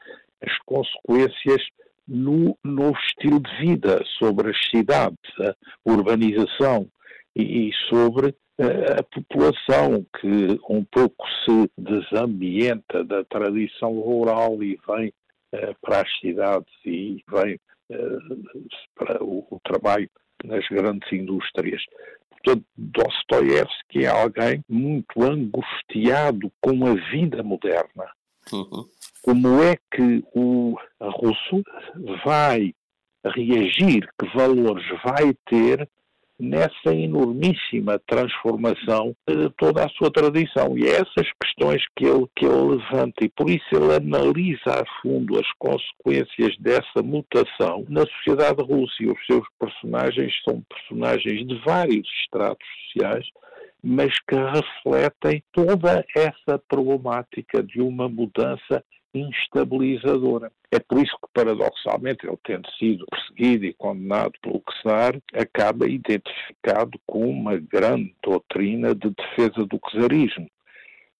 as 0.40 0.58
consequências 0.64 1.62
no 2.06 2.56
novo 2.62 2.98
estilo 3.08 3.40
de 3.40 3.56
vida, 3.58 4.02
sobre 4.18 4.50
as 4.50 4.70
cidades, 4.70 5.18
a 5.40 5.54
urbanização 5.84 6.86
e, 7.34 7.70
sobre 7.88 8.34
a 8.58 9.02
população 9.02 10.06
que 10.20 10.60
um 10.68 10.84
pouco 10.84 11.26
se 11.44 11.70
desambienta 11.76 13.02
da 13.04 13.24
tradição 13.24 13.92
rural 13.98 14.62
e 14.62 14.78
vem 14.86 15.08
uh, 15.08 15.74
para 15.80 16.02
as 16.02 16.20
cidades 16.20 16.72
e 16.84 17.22
vem 17.28 17.58
eh, 17.90 18.18
para 18.94 19.22
o, 19.22 19.46
o, 19.50 19.60
trabalho 19.62 20.08
nas 20.42 20.66
grandes 20.68 21.12
indústrias. 21.12 21.82
Portanto, 22.30 22.64
Dostoiévski 22.76 24.04
é 24.04 24.08
alguém 24.08 24.64
muito 24.68 25.22
angustiado 25.22 26.50
com 26.62 26.86
a 26.86 26.94
vida 27.10 27.42
moderna. 27.42 28.10
Uhum. 28.52 28.86
Como 29.22 29.62
é 29.62 29.76
que 29.90 30.24
o 30.34 30.76
russo 31.00 31.62
vai 32.24 32.74
reagir, 33.24 34.08
que 34.18 34.26
valores 34.34 34.86
vai 35.02 35.34
ter 35.46 35.88
nessa 36.38 36.92
enormíssima 36.94 37.98
transformação 38.06 39.14
de 39.28 39.48
toda 39.56 39.84
a 39.84 39.88
sua 39.90 40.10
tradição. 40.10 40.76
E 40.76 40.84
é 40.86 40.96
essas 40.96 41.28
questões 41.42 41.82
que 41.96 42.04
ele, 42.04 42.26
que 42.36 42.44
ele 42.44 42.76
levanta, 42.76 43.24
e 43.24 43.28
por 43.28 43.48
isso 43.48 43.64
ele 43.72 43.94
analisa 43.94 44.82
a 44.82 45.00
fundo 45.00 45.38
as 45.38 45.46
consequências 45.58 46.56
dessa 46.58 47.02
mutação 47.02 47.84
na 47.88 48.04
sociedade 48.06 48.62
russa. 48.62 48.94
E 49.00 49.06
os 49.06 49.26
seus 49.26 49.46
personagens 49.58 50.32
são 50.44 50.62
personagens 50.62 51.46
de 51.46 51.58
vários 51.64 52.08
estratos 52.24 52.66
sociais, 52.86 53.26
mas 53.82 54.12
que 54.28 54.34
refletem 54.34 55.42
toda 55.52 56.04
essa 56.16 56.58
problemática 56.68 57.62
de 57.62 57.80
uma 57.80 58.08
mudança 58.08 58.82
instabilizadora. 59.14 60.50
É 60.70 60.78
por 60.78 60.98
isso 60.98 61.16
que, 61.16 61.28
paradoxalmente, 61.32 62.26
ele 62.26 62.38
tendo 62.44 62.68
sido 62.72 63.06
perseguido 63.06 63.64
e 63.64 63.74
condenado 63.74 64.32
pelo 64.42 64.62
czar, 64.82 65.16
acaba 65.32 65.88
identificado 65.88 66.98
com 67.06 67.28
uma 67.28 67.56
grande 67.56 68.14
doutrina 68.22 68.94
de 68.94 69.10
defesa 69.10 69.64
do 69.66 69.78
czarismo. 69.90 70.50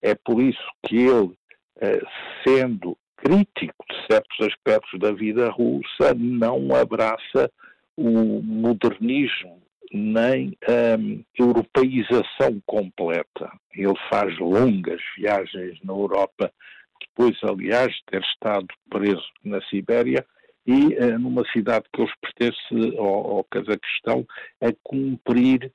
É 0.03 0.15
por 0.15 0.43
isso 0.43 0.63
que 0.87 0.97
ele, 0.97 1.33
eh, 1.81 2.03
sendo 2.47 2.97
crítico 3.17 3.85
de 3.89 3.97
certos 4.11 4.47
aspectos 4.47 5.01
da 5.01 5.13
vida 5.13 5.51
russa, 5.51 6.13
não 6.15 6.75
abraça 6.75 7.51
o 7.97 8.43
modernismo 8.43 9.65
nem 9.95 10.57
a 10.67 10.99
europeização 11.41 12.61
completa. 12.67 13.51
Ele 13.73 13.95
faz 14.11 14.37
longas 14.39 15.01
viagens 15.17 15.79
na 15.85 15.93
Europa 15.93 16.53
depois, 17.01 17.37
aliás, 17.43 17.93
de 17.93 18.05
ter 18.07 18.23
estado 18.23 18.67
preso 18.91 19.25
na 19.45 19.61
Sibéria, 19.69 20.25
e 20.67 20.95
uh, 20.95 21.19
numa 21.19 21.45
cidade 21.51 21.85
que 21.93 22.01
hoje 22.01 22.13
pertence 22.21 22.97
ao, 22.97 23.37
ao 23.37 23.45
Cazaquistão 23.45 24.27
a 24.61 24.73
cumprir 24.83 25.71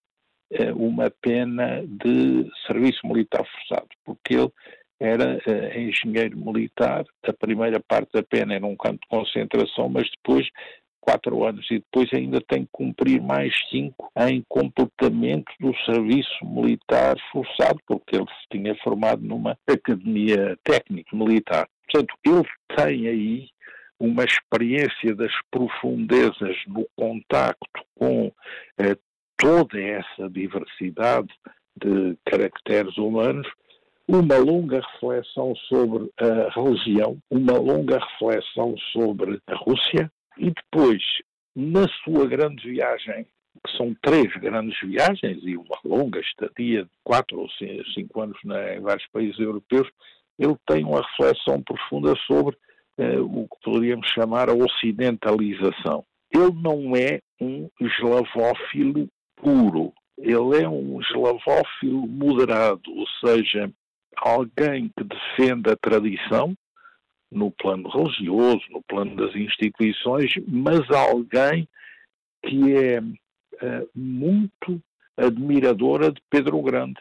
uh, 0.51 0.75
uma 0.75 1.11
pena 1.21 1.83
de 1.85 2.49
serviço 2.65 3.05
militar 3.05 3.45
forçado, 3.45 3.87
porque 4.03 4.35
ele 4.35 4.51
era 4.99 5.37
uh, 5.37 5.79
engenheiro 5.79 6.37
militar, 6.37 7.05
a 7.23 7.33
primeira 7.33 7.79
parte 7.79 8.11
da 8.13 8.23
pena 8.23 8.55
era 8.55 8.65
um 8.65 8.75
campo 8.75 8.99
de 9.01 9.07
concentração, 9.07 9.89
mas 9.89 10.09
depois 10.09 10.47
quatro 11.09 11.43
anos 11.43 11.65
e 11.71 11.79
depois 11.79 12.07
ainda 12.13 12.39
tem 12.39 12.65
que 12.65 12.69
cumprir 12.71 13.19
mais 13.19 13.51
cinco 13.69 14.11
em 14.15 14.43
completamento 14.47 15.51
do 15.59 15.73
serviço 15.85 16.45
militar 16.45 17.15
forçado, 17.31 17.79
porque 17.87 18.15
ele 18.15 18.25
se 18.25 18.47
tinha 18.51 18.75
formado 18.83 19.23
numa 19.23 19.57
academia 19.67 20.55
técnica 20.63 21.15
militar. 21.15 21.67
Portanto, 21.91 22.13
ele 22.23 22.43
tem 22.75 23.07
aí 23.07 23.49
uma 23.99 24.23
experiência 24.23 25.15
das 25.15 25.31
profundezas 25.49 26.55
no 26.67 26.87
contacto 26.95 27.81
com 27.95 28.31
eh, 28.77 28.95
toda 29.35 29.79
essa 29.81 30.29
diversidade 30.29 31.29
de 31.75 32.15
caracteres 32.23 32.95
humanos, 32.97 33.47
uma 34.07 34.37
longa 34.37 34.79
reflexão 34.93 35.55
sobre 35.67 36.09
a 36.19 36.49
religião, 36.53 37.17
uma 37.31 37.57
longa 37.57 37.99
reflexão 37.99 38.75
sobre 38.93 39.41
a 39.47 39.55
Rússia, 39.55 40.11
e 40.39 40.51
depois, 40.51 41.03
na 41.55 41.87
sua 42.03 42.25
grande 42.25 42.67
viagem, 42.67 43.27
que 43.65 43.77
são 43.77 43.93
três 44.01 44.31
grandes 44.37 44.79
viagens 44.81 45.39
e 45.43 45.57
uma 45.57 45.77
longa 45.83 46.19
estadia 46.19 46.83
de 46.83 46.89
quatro 47.03 47.41
ou 47.41 47.49
cinco 47.93 48.21
anos 48.21 48.37
em 48.43 48.79
vários 48.79 49.05
países 49.11 49.37
europeus, 49.37 49.87
ele 50.37 50.55
tem 50.65 50.85
uma 50.85 51.01
reflexão 51.01 51.61
profunda 51.61 52.15
sobre 52.25 52.55
uh, 52.97 53.21
o 53.21 53.47
que 53.49 53.57
poderíamos 53.63 54.07
chamar 54.07 54.49
a 54.49 54.53
ocidentalização. 54.53 56.05
Ele 56.33 56.53
não 56.61 56.95
é 56.95 57.19
um 57.41 57.69
eslavófilo 57.81 59.09
puro, 59.35 59.91
ele 60.17 60.63
é 60.63 60.69
um 60.69 61.01
eslavófilo 61.01 62.07
moderado, 62.07 62.89
ou 62.95 63.05
seja, 63.25 63.69
alguém 64.15 64.89
que 64.97 65.03
defende 65.03 65.69
a 65.69 65.75
tradição, 65.75 66.53
no 67.31 67.51
plano 67.51 67.89
religioso, 67.89 68.63
no 68.69 68.81
plano 68.83 69.15
das 69.15 69.35
instituições, 69.35 70.31
mas 70.47 70.89
alguém 70.89 71.67
que 72.43 72.73
é 72.73 72.99
uh, 72.99 73.89
muito 73.93 74.81
admiradora 75.17 76.11
de 76.11 76.21
Pedro 76.29 76.61
Grande. 76.61 76.99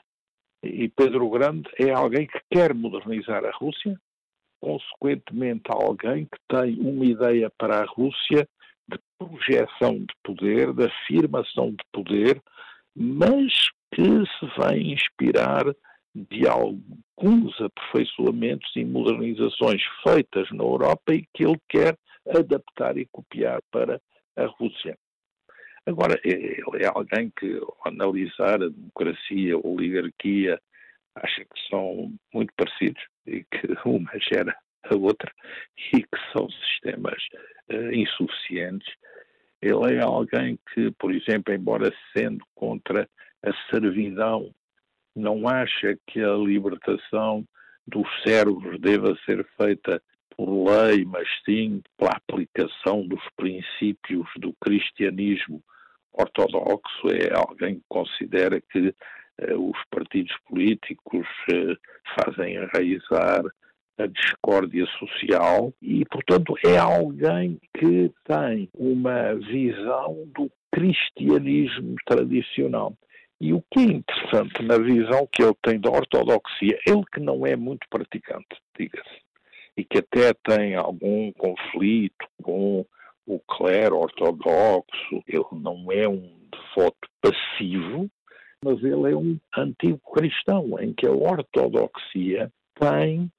E 0.62 0.88
Pedro 0.88 1.30
Grande 1.30 1.68
é 1.78 1.90
alguém 1.90 2.26
que 2.26 2.40
quer 2.50 2.74
modernizar 2.74 3.44
a 3.44 3.52
Rússia, 3.52 3.98
consequentemente 4.60 5.62
alguém 5.68 6.24
que 6.24 6.38
tem 6.48 6.80
uma 6.80 7.04
ideia 7.04 7.50
para 7.56 7.80
a 7.80 7.86
Rússia 7.86 8.46
de 8.88 8.98
projeção 9.18 9.98
de 9.98 10.14
poder, 10.24 10.72
de 10.72 10.84
afirmação 10.84 11.70
de 11.70 11.84
poder, 11.92 12.42
mas 12.96 13.52
que 13.94 14.02
se 14.02 14.46
vai 14.56 14.78
inspirar 14.78 15.64
de 16.14 16.46
alguns 16.48 17.60
aperfeiçoamentos 17.60 18.70
e 18.74 18.84
modernizações 18.84 19.82
feitas 20.02 20.50
na 20.50 20.64
Europa 20.64 21.14
e 21.14 21.24
que 21.34 21.44
ele 21.44 21.60
quer 21.68 21.96
adaptar 22.28 22.96
e 22.96 23.06
copiar 23.06 23.60
para 23.70 24.00
a 24.36 24.46
Rússia. 24.46 24.96
Agora, 25.86 26.20
ele 26.22 26.62
é 26.80 26.86
alguém 26.86 27.32
que, 27.38 27.56
ao 27.56 27.76
analisar 27.86 28.62
a 28.62 28.68
democracia, 28.68 29.54
a 29.54 29.66
oligarquia, 29.66 30.60
acha 31.14 31.44
que 31.44 31.68
são 31.70 32.12
muito 32.32 32.52
parecidos 32.56 33.02
e 33.26 33.44
que 33.44 33.66
uma 33.86 34.10
gera 34.30 34.54
a 34.84 34.94
outra 34.94 35.32
e 35.92 36.02
que 36.02 36.18
são 36.32 36.48
sistemas 36.50 37.22
uh, 37.70 37.92
insuficientes. 37.92 38.88
Ele 39.60 39.96
é 39.96 40.02
alguém 40.02 40.58
que, 40.72 40.90
por 40.92 41.12
exemplo, 41.12 41.52
embora 41.52 41.92
sendo 42.16 42.44
contra 42.54 43.08
a 43.42 43.52
servidão 43.70 44.54
não 45.18 45.48
acha 45.48 45.98
que 46.06 46.20
a 46.20 46.34
libertação 46.34 47.44
dos 47.86 48.06
servos 48.22 48.78
deva 48.80 49.16
ser 49.24 49.46
feita 49.56 50.00
por 50.36 50.70
lei, 50.70 51.04
mas 51.04 51.26
sim 51.44 51.82
pela 51.96 52.12
aplicação 52.12 53.06
dos 53.06 53.22
princípios 53.36 54.28
do 54.36 54.54
cristianismo 54.60 55.62
ortodoxo. 56.12 57.08
É 57.08 57.34
alguém 57.34 57.76
que 57.76 57.84
considera 57.88 58.60
que 58.60 58.94
eh, 59.38 59.54
os 59.54 59.76
partidos 59.90 60.34
políticos 60.48 61.26
eh, 61.52 61.74
fazem 62.14 62.54
enraizar 62.54 63.42
a 63.98 64.06
discórdia 64.06 64.86
social 64.98 65.72
e, 65.82 66.04
portanto, 66.04 66.54
é 66.64 66.78
alguém 66.78 67.58
que 67.76 68.12
tem 68.24 68.68
uma 68.74 69.34
visão 69.34 70.24
do 70.34 70.48
cristianismo 70.72 71.96
tradicional. 72.06 72.94
E 73.40 73.52
o 73.52 73.62
que 73.70 73.80
é 73.80 73.82
interessante 73.84 74.62
na 74.62 74.78
visão 74.78 75.28
que 75.30 75.42
ele 75.42 75.54
tem 75.62 75.80
da 75.80 75.90
ortodoxia, 75.90 76.78
ele 76.84 77.04
que 77.12 77.20
não 77.20 77.46
é 77.46 77.54
muito 77.54 77.86
praticante, 77.88 78.60
diga-se, 78.76 79.22
e 79.76 79.84
que 79.84 79.98
até 79.98 80.34
tem 80.34 80.74
algum 80.74 81.32
conflito 81.32 82.26
com 82.42 82.84
o 83.26 83.38
clero 83.40 83.98
ortodoxo, 83.98 85.22
ele 85.26 85.44
não 85.52 85.92
é 85.92 86.08
um 86.08 86.36
devoto 86.50 87.08
passivo, 87.20 88.10
mas 88.64 88.82
ele 88.82 89.12
é 89.12 89.16
um 89.16 89.38
antigo 89.56 90.00
cristão, 90.12 90.78
em 90.80 90.92
que 90.92 91.06
a 91.06 91.12
ortodoxia 91.12 92.50
tem 92.74 93.30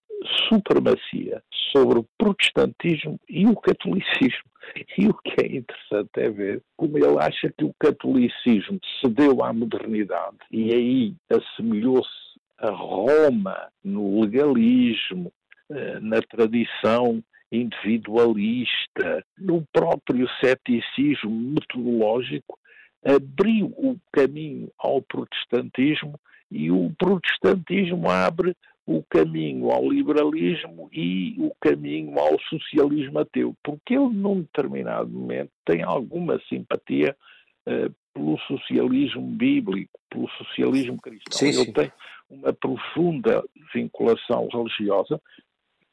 supremacia 0.47 1.41
sobre 1.71 1.99
o 1.99 2.05
protestantismo 2.17 3.19
e 3.29 3.45
o 3.45 3.55
catolicismo. 3.55 4.49
E 4.97 5.07
o 5.07 5.13
que 5.13 5.41
é 5.41 5.57
interessante 5.57 6.09
é 6.17 6.29
ver 6.29 6.61
como 6.77 6.97
ele 6.97 7.17
acha 7.19 7.51
que 7.57 7.65
o 7.65 7.73
catolicismo 7.79 8.79
cedeu 9.01 9.43
à 9.43 9.51
modernidade 9.51 10.37
e 10.51 10.73
aí 10.73 11.15
assemelhou-se 11.29 12.09
a 12.59 12.69
Roma 12.69 13.69
no 13.83 14.21
legalismo, 14.21 15.31
eh, 15.71 15.99
na 16.01 16.21
tradição 16.21 17.23
individualista, 17.51 19.25
no 19.37 19.65
próprio 19.73 20.27
ceticismo 20.39 21.31
metodológico, 21.31 22.59
abriu 23.03 23.67
o 23.77 23.97
caminho 24.11 24.69
ao 24.77 25.01
protestantismo 25.01 26.19
e 26.51 26.69
o 26.69 26.91
protestantismo 26.97 28.09
abre 28.09 28.55
o 28.89 29.03
caminho 29.07 29.69
ao 29.69 29.87
liberalismo 29.87 30.89
e 30.91 31.35
o 31.37 31.53
caminho 31.61 32.17
ao 32.19 32.39
socialismo 32.49 33.19
ateu, 33.19 33.55
porque 33.63 33.93
ele, 33.93 34.09
num 34.09 34.41
determinado 34.41 35.07
momento, 35.07 35.51
tem 35.63 35.83
alguma 35.83 36.41
simpatia 36.49 37.15
uh, 37.67 37.93
pelo 38.11 38.39
socialismo 38.47 39.21
bíblico, 39.21 39.99
pelo 40.09 40.27
socialismo 40.29 40.99
cristão. 40.99 41.37
Sim, 41.37 41.53
sim. 41.53 41.61
Ele 41.61 41.71
tem 41.71 41.91
uma 42.31 42.51
profunda 42.51 43.43
vinculação 43.71 44.47
religiosa, 44.51 45.21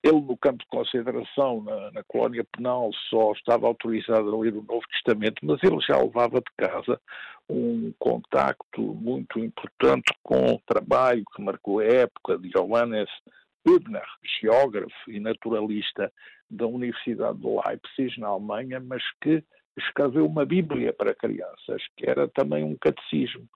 ele, 0.06 0.20
no 0.20 0.36
campo 0.36 0.58
de 0.58 0.66
concentração, 0.66 1.62
na, 1.62 1.90
na, 1.92 2.04
colónia 2.04 2.44
penal, 2.56 2.90
só 3.10 3.32
estava 3.32 3.66
autorizado 3.66 4.34
a 4.34 4.38
ler 4.38 4.54
o 4.54 4.62
Novo 4.62 4.86
Testamento, 4.92 5.44
mas 5.44 5.62
ele 5.62 5.80
já 5.80 5.98
levava 5.98 6.40
de 6.40 6.52
casa 6.56 7.00
um 7.48 7.92
contacto 7.98 8.80
muito 8.80 9.38
importante 9.38 10.12
com 10.22 10.54
o 10.54 10.60
trabalho 10.66 11.24
que 11.34 11.42
marcou 11.42 11.80
a 11.80 11.84
época 11.84 12.38
de 12.38 12.50
Johannes 12.50 13.08
Hübner, 13.66 14.06
geógrafo 14.40 15.10
e 15.10 15.18
naturalista 15.18 16.12
da 16.50 16.66
Universidade 16.66 17.38
de 17.38 17.46
Leipzig, 17.46 18.20
na 18.20 18.28
Alemanha, 18.28 18.80
mas 18.80 19.02
que 19.20 19.42
escreveu 19.76 20.26
uma 20.26 20.44
Bíblia 20.44 20.92
para 20.92 21.14
crianças, 21.14 21.82
que 21.96 22.08
era 22.08 22.28
também 22.28 22.64
um 22.64 22.76
catecismo 22.76 23.48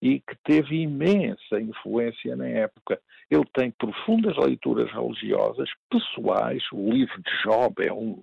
e 0.00 0.20
que 0.20 0.36
teve 0.44 0.82
imensa 0.82 1.60
influência 1.60 2.36
na 2.36 2.46
época. 2.46 3.00
Ele 3.30 3.44
tem 3.52 3.70
profundas 3.72 4.36
leituras 4.36 4.90
religiosas, 4.92 5.68
pessoais, 5.90 6.62
o 6.72 6.90
livro 6.90 7.20
de 7.20 7.30
Job 7.42 7.84
é 7.84 7.92
um 7.92 8.22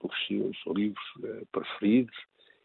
dos 0.00 0.26
seus 0.26 0.56
livros 0.76 1.04
eh, 1.24 1.42
preferidos, 1.52 2.16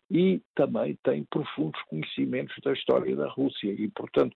e 0.10 0.41
também 0.56 0.98
tem 1.04 1.24
profundos 1.26 1.82
conhecimentos 1.84 2.56
da 2.63 2.74
história 2.74 3.15
da 3.15 3.30
Rússia 3.30 3.72
e, 3.72 3.88
portanto, 3.89 4.36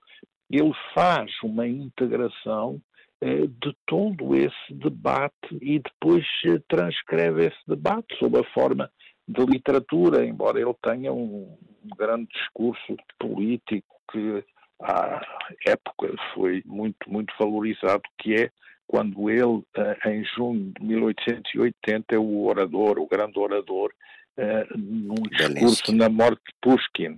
ele 0.50 0.74
faz 0.94 1.32
uma 1.44 1.68
integração 1.68 2.82
eh, 3.22 3.48
de 3.48 3.76
todo 3.86 4.36
esse 4.36 4.74
debate 4.74 5.58
e 5.62 5.80
depois 5.80 6.26
transcreve 6.68 7.48
esse 7.48 7.62
debate 7.68 8.18
sob 8.18 8.38
a 8.38 8.44
forma 8.54 8.92
de 9.28 9.46
literatura, 9.46 10.26
embora 10.26 10.60
ele 10.60 10.76
tenha 10.82 11.14
um 11.14 11.58
grande 11.98 12.28
discurso 12.34 12.98
político 13.18 14.01
que 14.12 14.44
à 14.82 15.22
época 15.66 16.14
foi 16.34 16.64
muito, 16.66 17.10
muito 17.10 17.34
valorizado, 17.40 18.02
que 18.18 18.36
é 18.36 18.52
quando 18.88 19.30
ele, 19.30 19.64
eh, 19.78 20.12
em 20.12 20.24
junho 20.26 20.74
de 20.78 20.86
1880, 20.86 22.16
é 22.16 22.18
o 22.18 22.46
orador, 22.46 23.00
o 23.00 23.08
grande 23.08 23.40
orador, 23.40 23.92
eh, 24.38 24.68
num 24.76 25.24
discurso 25.30 25.96
na 25.96 26.10
morte 26.10 26.42
de 26.48 26.54
Pushkin. 26.62 27.18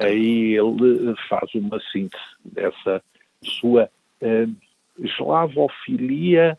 Aí 0.00 0.54
ele 0.56 1.14
faz 1.28 1.52
uma 1.54 1.80
síntese 1.92 2.22
dessa 2.44 3.02
sua 3.42 3.90
eslavofilia 4.98 6.58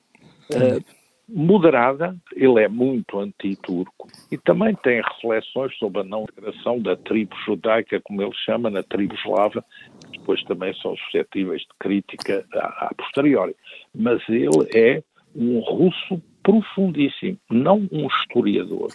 moderada, 1.31 2.15
ele 2.35 2.63
é 2.63 2.67
muito 2.67 3.19
anti-turco 3.19 4.07
e 4.31 4.37
também 4.37 4.75
tem 4.75 5.01
reflexões 5.01 5.75
sobre 5.77 6.01
a 6.01 6.03
não 6.03 6.23
integração 6.23 6.79
da 6.81 6.95
tribo 6.95 7.35
judaica, 7.45 8.01
como 8.03 8.21
ele 8.21 8.33
chama, 8.45 8.69
na 8.69 8.83
tribo 8.83 9.15
eslava, 9.15 9.63
que 10.11 10.19
depois 10.19 10.43
também 10.43 10.73
são 10.75 10.95
suscetíveis 10.97 11.61
de 11.61 11.67
crítica 11.79 12.45
a, 12.53 12.87
a 12.87 12.93
posteriori. 12.95 13.55
Mas 13.93 14.21
ele 14.27 14.49
é 14.73 15.03
um 15.35 15.59
russo 15.59 16.21
profundíssimo, 16.41 17.37
não 17.49 17.87
um 17.91 18.07
historiador, 18.07 18.89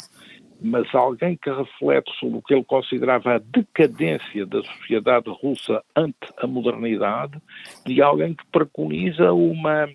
mas 0.61 0.93
alguém 0.95 1.37
que 1.37 1.51
reflete 1.51 2.11
sobre 2.19 2.39
o 2.39 2.43
que 2.43 2.55
ele 2.55 2.65
considerava 2.65 3.35
a 3.35 3.39
decadência 3.39 4.47
da 4.47 4.63
sociedade 4.63 5.31
russa 5.31 5.83
ante 5.95 6.17
a 6.39 6.47
modernidade 6.47 7.41
e 7.87 8.01
alguém 8.01 8.35
que 8.35 8.47
preconiza 8.51 9.33
uma 9.33 9.89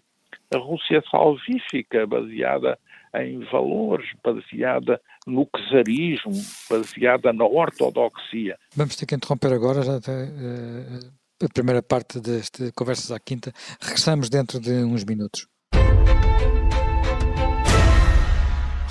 Rússia 0.58 1.04
salvífica 1.12 2.08
baseada 2.08 2.80
em 3.16 3.40
valores, 3.52 4.10
baseada 4.24 5.00
no 5.28 5.48
czarismo, 5.70 6.34
baseada 6.70 7.32
na 7.34 7.46
ortodoxia. 7.46 8.58
Vamos 8.76 8.96
ter 8.96 9.06
que 9.06 9.16
interromper 9.16 9.54
agora 9.54 9.82
já 9.84 9.98
até, 9.98 10.12
uh, 10.12 11.46
a 11.46 11.50
primeira 11.54 11.84
parte 11.84 12.20
deste 12.20 12.72
Conversas 12.72 13.12
à 13.12 13.20
Quinta. 13.20 13.54
Regressamos 13.82 14.30
dentro 14.30 14.60
de 14.60 14.72
uns 14.84 15.04
minutos. 15.04 15.48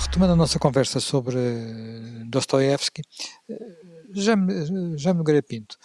Retomando 0.01 0.33
a 0.33 0.37
nossa 0.37 0.57
conversa 0.57 0.99
sobre 0.99 1.37
Dostoiévski, 2.25 3.01
Jaime 4.15 5.17
Nogueira 5.17 5.43
Pinto, 5.43 5.77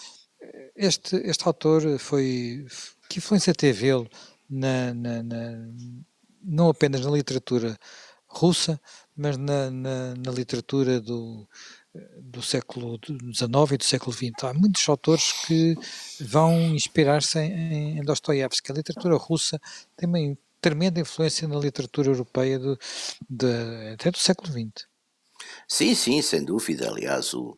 este, 0.77 1.17
este 1.17 1.47
autor 1.47 1.99
foi. 1.99 2.67
Que 3.09 3.19
influência 3.19 3.53
teve 3.53 3.87
ele 3.89 4.09
na, 4.55 4.95
na, 4.95 5.23
na, 5.23 5.69
não 6.43 6.69
apenas 6.69 7.05
na 7.05 7.11
literatura 7.11 7.77
russa, 8.27 8.81
mas 9.17 9.37
na, 9.37 9.71
na 9.71 10.31
literatura 10.33 11.01
do, 11.01 11.49
do 12.21 12.43
século 12.43 12.99
XIX 13.33 13.73
e 13.73 13.77
do 13.77 13.85
século 13.85 14.13
XX. 14.13 14.33
Há 14.43 14.55
muitos 14.55 14.89
autores 14.89 15.33
que 15.47 15.77
vão 16.21 16.75
inspirar-se 16.75 17.39
em, 17.39 17.99
em 17.99 18.03
Dostoiévski. 18.03 18.73
A 18.73 18.75
literatura 18.75 19.17
russa 19.17 19.61
tem 19.97 20.09
uma 20.09 20.37
tremenda 20.61 21.01
influência 21.01 21.47
na 21.47 21.59
literatura 21.59 22.09
europeia 22.09 22.59
do, 22.59 22.79
de, 23.29 23.93
até 23.93 24.11
do 24.11 24.19
século 24.19 24.51
XX. 24.51 24.87
Sim, 25.69 25.95
sim, 25.95 26.23
sem 26.23 26.45
dúvida. 26.45 26.89
Aliás, 26.89 27.35
o, 27.35 27.57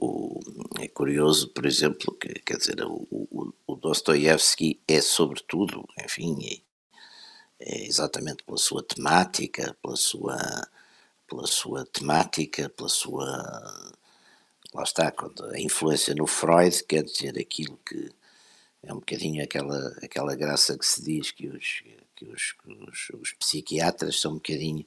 o, 0.00 0.40
é 0.80 0.88
curioso, 0.88 1.48
por 1.48 1.66
exemplo, 1.66 2.14
que 2.14 2.28
quer 2.40 2.56
dizer, 2.56 2.82
o, 2.84 3.06
o, 3.10 3.52
o 3.66 3.76
Dostoiévski 3.76 4.80
é 4.88 5.00
sobretudo, 5.00 5.86
enfim, 6.02 6.62
é, 7.60 7.86
exatamente 7.86 8.42
pela 8.44 8.56
sua 8.56 8.82
temática, 8.82 9.76
pela 9.82 9.96
sua, 9.96 10.38
pela 11.28 11.46
sua 11.46 11.84
temática, 11.86 12.68
pela 12.70 12.88
sua 12.88 13.92
lá 14.72 14.84
está, 14.84 15.12
a 15.52 15.60
influência 15.60 16.14
no 16.14 16.26
Freud 16.26 16.84
quer 16.84 17.02
dizer 17.02 17.36
aquilo 17.38 17.76
que 17.84 18.10
é 18.82 18.92
um 18.92 19.00
bocadinho 19.00 19.42
aquela, 19.42 19.88
aquela 20.02 20.34
graça 20.36 20.78
que 20.78 20.86
se 20.86 21.02
diz 21.02 21.32
que 21.32 21.48
os, 21.48 21.82
que 22.14 22.24
os, 22.24 22.54
os, 22.64 23.10
os 23.20 23.32
psiquiatras 23.32 24.20
são 24.20 24.32
um 24.32 24.36
bocadinho 24.36 24.86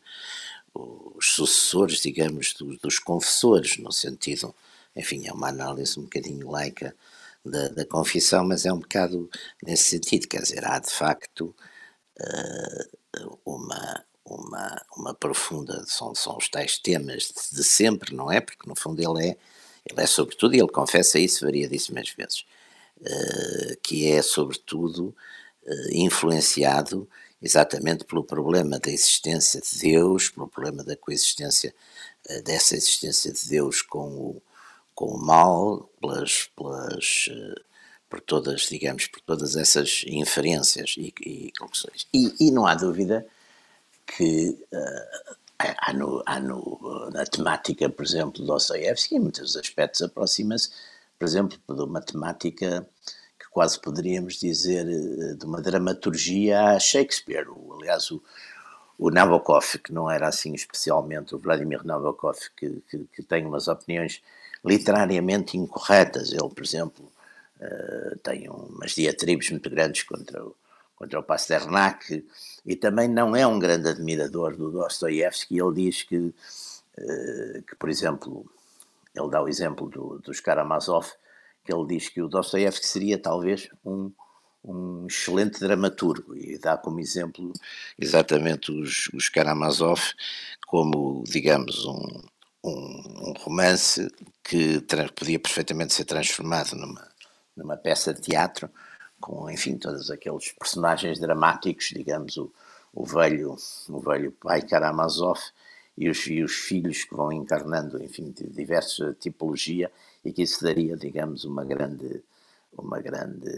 os 0.73 1.31
sucessores, 1.35 2.01
digamos, 2.01 2.53
dos, 2.53 2.77
dos 2.79 2.99
confessores, 2.99 3.77
no 3.77 3.91
sentido, 3.91 4.55
enfim, 4.95 5.27
é 5.27 5.33
uma 5.33 5.49
análise 5.49 5.99
um 5.99 6.03
bocadinho 6.03 6.49
laica 6.49 6.95
da, 7.45 7.67
da 7.69 7.85
confissão, 7.85 8.45
mas 8.45 8.65
é 8.65 8.71
um 8.71 8.79
bocado 8.79 9.29
nesse 9.61 9.83
sentido, 9.89 10.27
quer 10.27 10.41
dizer, 10.41 10.65
há 10.65 10.79
de 10.79 10.91
facto 10.91 11.53
uh, 12.19 13.39
uma, 13.45 14.05
uma, 14.25 14.85
uma 14.95 15.13
profunda, 15.13 15.83
são, 15.85 16.15
são 16.15 16.37
os 16.37 16.47
tais 16.47 16.77
temas 16.77 17.23
de, 17.23 17.57
de, 17.57 17.63
sempre, 17.63 18.15
não 18.15 18.31
é? 18.31 18.39
Porque 18.39 18.67
no 18.67 18.75
fundo 18.75 19.01
ele 19.01 19.29
é, 19.29 19.37
ele 19.89 20.01
é 20.01 20.07
sobretudo, 20.07 20.55
e 20.55 20.59
ele 20.59 20.69
confessa 20.69 21.19
isso 21.19 21.45
variadíssimas 21.45 22.09
vezes, 22.09 22.45
uh, 23.01 23.77
que 23.81 24.09
é 24.09 24.21
sobretudo 24.21 25.15
uh, 25.65 25.91
influenciado 25.91 27.09
exatamente 27.41 28.05
pelo 28.05 28.23
problema 28.23 28.79
da 28.79 28.89
existência 28.89 29.59
de 29.59 29.79
Deus, 29.79 30.29
pelo 30.29 30.47
problema 30.47 30.81
da 30.81 30.95
coexistência 30.95 31.75
dessa 32.45 32.73
existência 32.73 33.33
de 33.33 33.49
Deus 33.49 33.81
com 33.81 34.07
o, 34.07 34.41
com 34.95 35.05
o 35.05 35.17
mal, 35.17 35.89
pelas, 35.99 36.49
pelas, 36.55 37.27
uh, 37.29 37.61
por 38.09 38.21
todas, 38.21 38.61
digamos, 38.61 39.07
por 39.07 39.21
todas 39.21 39.55
essas 39.55 40.03
inferências 40.07 40.95
e, 40.97 41.13
e 41.21 41.51
conclusões. 41.57 42.07
E, 42.13 42.33
e, 42.39 42.51
não 42.51 42.65
há 42.65 42.75
dúvida 42.75 43.25
que 44.05 44.57
uh, 44.71 45.35
há, 45.59 45.93
no, 45.93 46.23
há 46.25 46.39
no, 46.39 47.09
na 47.11 47.25
temática, 47.25 47.89
por 47.89 48.05
exemplo, 48.05 48.41
do 48.41 48.45
Dostoiévski, 48.45 49.15
em 49.15 49.19
muitos 49.19 49.55
aspectos 49.57 50.01
aproxima-se, 50.01 50.69
por 51.17 51.25
exemplo, 51.25 51.57
de 51.67 51.83
uma 51.83 52.01
temática 52.01 52.87
quase 53.53 53.79
poderíamos 53.79 54.39
dizer, 54.39 54.85
eh, 54.87 55.35
de 55.35 55.45
uma 55.45 55.61
dramaturgia 55.61 56.59
a 56.59 56.79
Shakespeare. 56.79 57.45
aliás, 57.79 58.09
o, 58.11 58.21
o 58.97 59.09
Nabokov, 59.09 59.77
que 59.83 59.91
não 59.91 60.09
era 60.09 60.27
assim 60.27 60.53
especialmente 60.53 61.35
o 61.35 61.39
Vladimir 61.39 61.85
Nabokov, 61.85 62.37
que, 62.55 62.81
que, 62.89 63.05
que 63.15 63.23
tem 63.23 63.45
umas 63.45 63.67
opiniões 63.67 64.21
literariamente 64.63 65.57
incorretas. 65.57 66.31
Ele, 66.31 66.49
por 66.49 66.63
exemplo, 66.63 67.11
uh, 67.59 68.17
tem 68.19 68.49
umas 68.49 68.91
diatribes 68.91 69.49
muito 69.49 69.69
grandes 69.69 70.03
contra 70.03 70.43
o, 70.43 70.55
contra 70.95 71.19
o 71.19 71.23
Pasternak 71.23 72.25
e 72.65 72.75
também 72.75 73.07
não 73.07 73.35
é 73.35 73.45
um 73.45 73.59
grande 73.59 73.89
admirador 73.89 74.55
do 74.55 74.71
Dostoiévski. 74.71 75.59
Ele 75.59 75.73
diz 75.73 76.03
que, 76.03 76.17
uh, 76.17 77.61
que, 77.67 77.75
por 77.77 77.89
exemplo, 77.89 78.45
ele 79.15 79.29
dá 79.29 79.41
o 79.41 79.49
exemplo 79.49 79.89
do, 79.89 80.19
dos 80.19 80.39
Karamazov, 80.39 81.11
que 81.65 81.73
ele 81.73 81.87
diz 81.87 82.09
que 82.09 82.21
o 82.21 82.27
Dostoiévski 82.27 82.87
seria 82.87 83.17
talvez 83.17 83.69
um, 83.85 84.11
um 84.63 85.05
excelente 85.07 85.59
dramaturgo 85.59 86.35
e 86.35 86.57
dá 86.57 86.77
como 86.77 86.99
exemplo 86.99 87.51
exatamente 87.99 88.71
os, 88.71 89.09
os 89.13 89.27
Karamazov 89.29 90.01
como, 90.67 91.23
digamos, 91.27 91.85
um, 91.85 92.21
um, 92.63 93.29
um 93.29 93.33
romance 93.39 94.09
que 94.43 94.81
podia 95.15 95.39
perfeitamente 95.39 95.93
ser 95.93 96.05
transformado 96.05 96.75
numa, 96.75 97.07
numa 97.55 97.77
peça 97.77 98.13
de 98.13 98.21
teatro 98.21 98.69
com, 99.19 99.49
enfim, 99.49 99.77
todos 99.77 100.11
aqueles 100.11 100.51
personagens 100.51 101.19
dramáticos, 101.19 101.91
digamos, 101.95 102.37
o, 102.37 102.51
o 102.93 103.05
velho, 103.05 103.55
o 103.87 103.99
velho 103.99 104.31
pai 104.33 104.61
Karamazov 104.61 105.39
e 105.97 106.09
os, 106.09 106.27
e 106.27 106.43
os 106.43 106.53
filhos 106.53 107.03
que 107.03 107.15
vão 107.15 107.31
encarnando, 107.31 108.03
enfim, 108.03 108.31
de 108.31 108.49
diversa 108.49 109.15
tipologia 109.19 109.91
e 110.25 110.33
que 110.33 110.41
isso 110.41 110.63
daria, 110.63 110.97
digamos, 110.97 111.45
uma 111.45 111.63
grande, 111.63 112.21
uma 112.77 112.99
grande, 112.99 113.49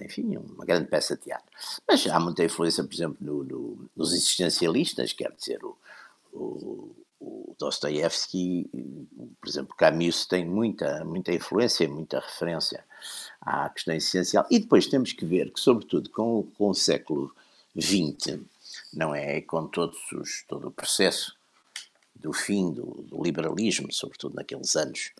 enfim, 0.00 0.36
uma 0.36 0.64
grande 0.64 0.88
peça 0.88 1.16
de 1.16 1.22
teatro. 1.22 1.50
Mas 1.86 2.06
há 2.06 2.18
muita 2.18 2.44
influência, 2.44 2.82
por 2.84 2.94
exemplo, 2.94 3.16
no, 3.20 3.44
no, 3.44 3.90
nos 3.96 4.12
existencialistas, 4.12 5.12
quer 5.12 5.32
dizer, 5.32 5.64
o, 5.64 5.76
o, 6.32 6.94
o 7.20 7.56
Dostoiévski, 7.58 8.68
por 9.40 9.48
exemplo, 9.48 9.74
Camus 9.76 10.26
tem 10.26 10.44
muita, 10.44 11.04
muita 11.04 11.32
influência, 11.32 11.88
muita 11.88 12.20
referência 12.20 12.84
à 13.40 13.68
questão 13.70 13.94
existencial. 13.94 14.46
E 14.50 14.58
depois 14.58 14.86
temos 14.86 15.12
que 15.12 15.24
ver 15.24 15.50
que, 15.52 15.60
sobretudo, 15.60 16.10
com, 16.10 16.42
com 16.56 16.70
o 16.70 16.74
século 16.74 17.34
XX, 17.78 18.40
não 18.92 19.14
é? 19.14 19.40
Com 19.40 19.66
todos 19.66 19.98
os, 20.12 20.44
todo 20.48 20.68
o 20.68 20.72
processo 20.72 21.36
do 22.14 22.32
fim 22.32 22.72
do, 22.72 22.84
do 23.08 23.22
liberalismo, 23.22 23.92
sobretudo 23.92 24.34
naqueles 24.34 24.76
anos 24.76 25.12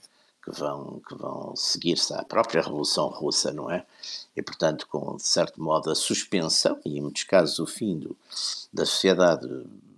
que 0.44 0.50
vão, 0.50 1.00
que 1.08 1.14
vão 1.14 1.56
seguir-se 1.56 2.12
à 2.12 2.22
própria 2.22 2.60
Revolução 2.60 3.08
Russa, 3.08 3.50
não 3.50 3.70
é? 3.70 3.86
E, 4.36 4.42
portanto, 4.42 4.86
com, 4.86 5.16
de 5.16 5.26
certo 5.26 5.60
modo, 5.62 5.90
a 5.90 5.94
suspensão 5.94 6.78
e, 6.84 6.98
em 6.98 7.00
muitos 7.00 7.24
casos, 7.24 7.58
o 7.58 7.66
fim 7.66 7.98
do, 7.98 8.14
da 8.70 8.84
sociedade 8.84 9.48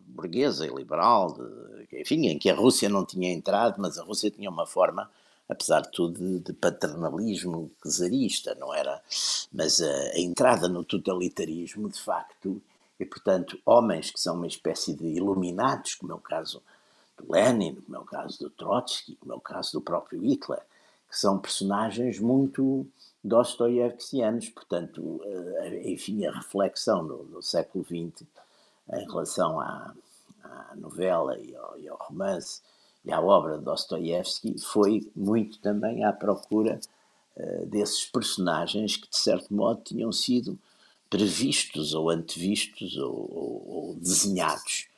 burguesa 0.07 0.65
e 0.65 0.71
liberal, 0.71 1.33
de, 1.33 2.01
enfim, 2.01 2.29
em 2.29 2.39
que 2.39 2.49
a 2.49 2.55
Rússia 2.55 2.89
não 2.89 3.05
tinha 3.05 3.33
entrado, 3.33 3.75
mas 3.79 3.99
a 3.99 4.05
Rússia 4.05 4.31
tinha 4.31 4.49
uma 4.49 4.67
forma, 4.67 5.11
apesar 5.49 5.81
de 5.81 5.91
tudo, 5.91 6.19
de, 6.19 6.39
de 6.39 6.53
paternalismo 6.53 7.69
czarista, 7.85 8.55
não 8.55 8.73
era? 8.73 9.03
Mas 9.53 9.81
a, 9.81 9.93
a 10.15 10.21
entrada 10.21 10.69
no 10.69 10.85
totalitarismo, 10.85 11.89
de 11.89 12.01
facto, 12.01 12.63
e, 13.01 13.05
portanto, 13.05 13.59
homens 13.67 14.13
que 14.13 14.21
são 14.21 14.37
uma 14.37 14.47
espécie 14.47 14.95
de 14.95 15.07
iluminados, 15.07 15.97
como 15.97 16.13
é 16.13 16.15
o 16.15 16.21
caso 16.21 16.63
Lenin, 17.29 17.74
como 17.76 17.96
é 17.96 18.00
o 18.00 18.05
caso 18.05 18.38
do 18.38 18.50
Trotsky, 18.50 19.16
como 19.16 19.33
é 19.33 19.37
o 19.37 19.40
caso 19.40 19.72
do 19.72 19.81
próprio 19.81 20.20
Hitler, 20.20 20.61
que 21.09 21.18
são 21.18 21.38
personagens 21.38 22.18
muito 22.18 22.87
dostoiévskianos, 23.22 24.48
portanto, 24.50 25.20
eh, 25.24 25.90
enfim, 25.90 26.24
a 26.26 26.33
reflexão 26.33 27.02
no, 27.02 27.42
século 27.42 27.85
XX 27.85 28.26
em 28.92 29.07
relação 29.07 29.59
à, 29.61 29.94
à 30.44 30.76
novela 30.76 31.38
e 31.38 31.55
ao, 31.57 31.79
e 31.79 31.88
ao, 31.88 31.96
romance 31.98 32.61
e 33.05 33.12
à 33.12 33.20
obra 33.20 33.59
de 33.59 33.64
Dostoiévski 33.64 34.59
foi 34.59 35.11
muito 35.14 35.59
também 35.59 36.05
à 36.05 36.12
procura 36.12 36.81
uh, 37.37 37.66
desses 37.66 38.05
personagens 38.05 38.96
que, 38.96 39.09
de 39.09 39.16
certo 39.16 39.52
modo, 39.55 39.81
tinham 39.83 40.12
sido 40.12 40.59
previstos 41.09 41.94
ou 41.94 42.11
antevistos 42.11 42.96
ou, 42.96 43.12
ou, 43.12 43.68
ou 43.68 43.94
desenhados 43.94 44.88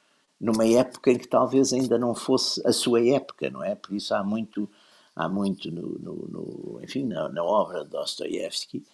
numa 0.41 0.67
época 0.67 1.11
em 1.11 1.19
que 1.19 1.27
talvez 1.27 1.73
ainda 1.73 1.99
não 1.99 2.15
fosse 2.15 2.65
a 2.67 2.73
sua 2.73 3.05
época, 3.05 3.51
não 3.51 3.63
é? 3.63 3.75
Por 3.75 3.95
isso 3.95 4.15
há 4.15 4.23
muito, 4.23 4.69
há 5.15 5.29
muito 5.29 5.71
no, 5.71 5.99
no, 5.99 6.15
no 6.29 6.81
enfim, 6.83 7.05
na, 7.05 7.29
na, 7.29 7.43
obra 7.43 7.85
de 7.85 7.91
Dostoiévski, 7.91 8.85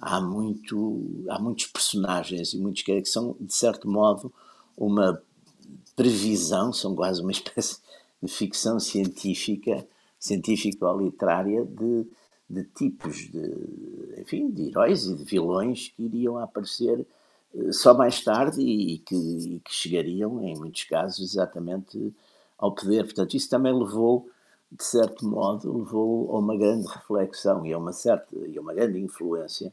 há, 0.00 0.20
muito, 0.20 1.24
há 1.28 1.38
muitos 1.38 1.66
personagens 1.66 2.54
e 2.54 2.58
muitos 2.58 2.82
que 2.82 3.04
são, 3.04 3.36
de 3.38 3.54
certo 3.54 3.88
modo, 3.88 4.32
uma 4.76 5.22
previsão, 5.94 6.72
são 6.72 6.94
quase 6.94 7.20
uma 7.20 7.32
espécie 7.32 7.78
de 8.22 8.32
ficção 8.32 8.80
científica, 8.80 9.86
científico-literária 10.18 11.66
de, 11.66 12.06
de 12.48 12.64
tipos 12.64 13.16
de, 13.30 14.20
enfim, 14.20 14.50
de 14.50 14.68
heróis 14.68 15.04
e 15.04 15.14
de 15.14 15.24
vilões 15.24 15.88
que 15.88 16.04
iriam 16.04 16.38
aparecer 16.38 17.06
só 17.70 17.94
mais 17.94 18.22
tarde 18.22 18.60
e, 18.60 18.98
que, 18.98 19.14
e, 19.14 19.60
que, 19.60 19.72
chegariam, 19.72 20.42
em 20.42 20.56
muitos 20.56 20.84
casos, 20.84 21.20
exatamente 21.20 22.14
ao 22.58 22.72
poder. 22.74 23.04
Portanto, 23.04 23.34
isso 23.34 23.48
também 23.48 23.72
levou, 23.72 24.28
de 24.70 24.84
certo 24.84 25.26
modo, 25.26 25.78
levou 25.78 26.34
a 26.34 26.38
uma 26.38 26.56
grande 26.56 26.86
reflexão 26.86 27.64
e 27.66 27.72
a 27.72 27.78
uma 27.78 27.92
certa 27.92 28.34
e 28.36 28.58
a 28.58 28.60
uma 28.60 28.74
grande 28.74 28.98
influência, 28.98 29.72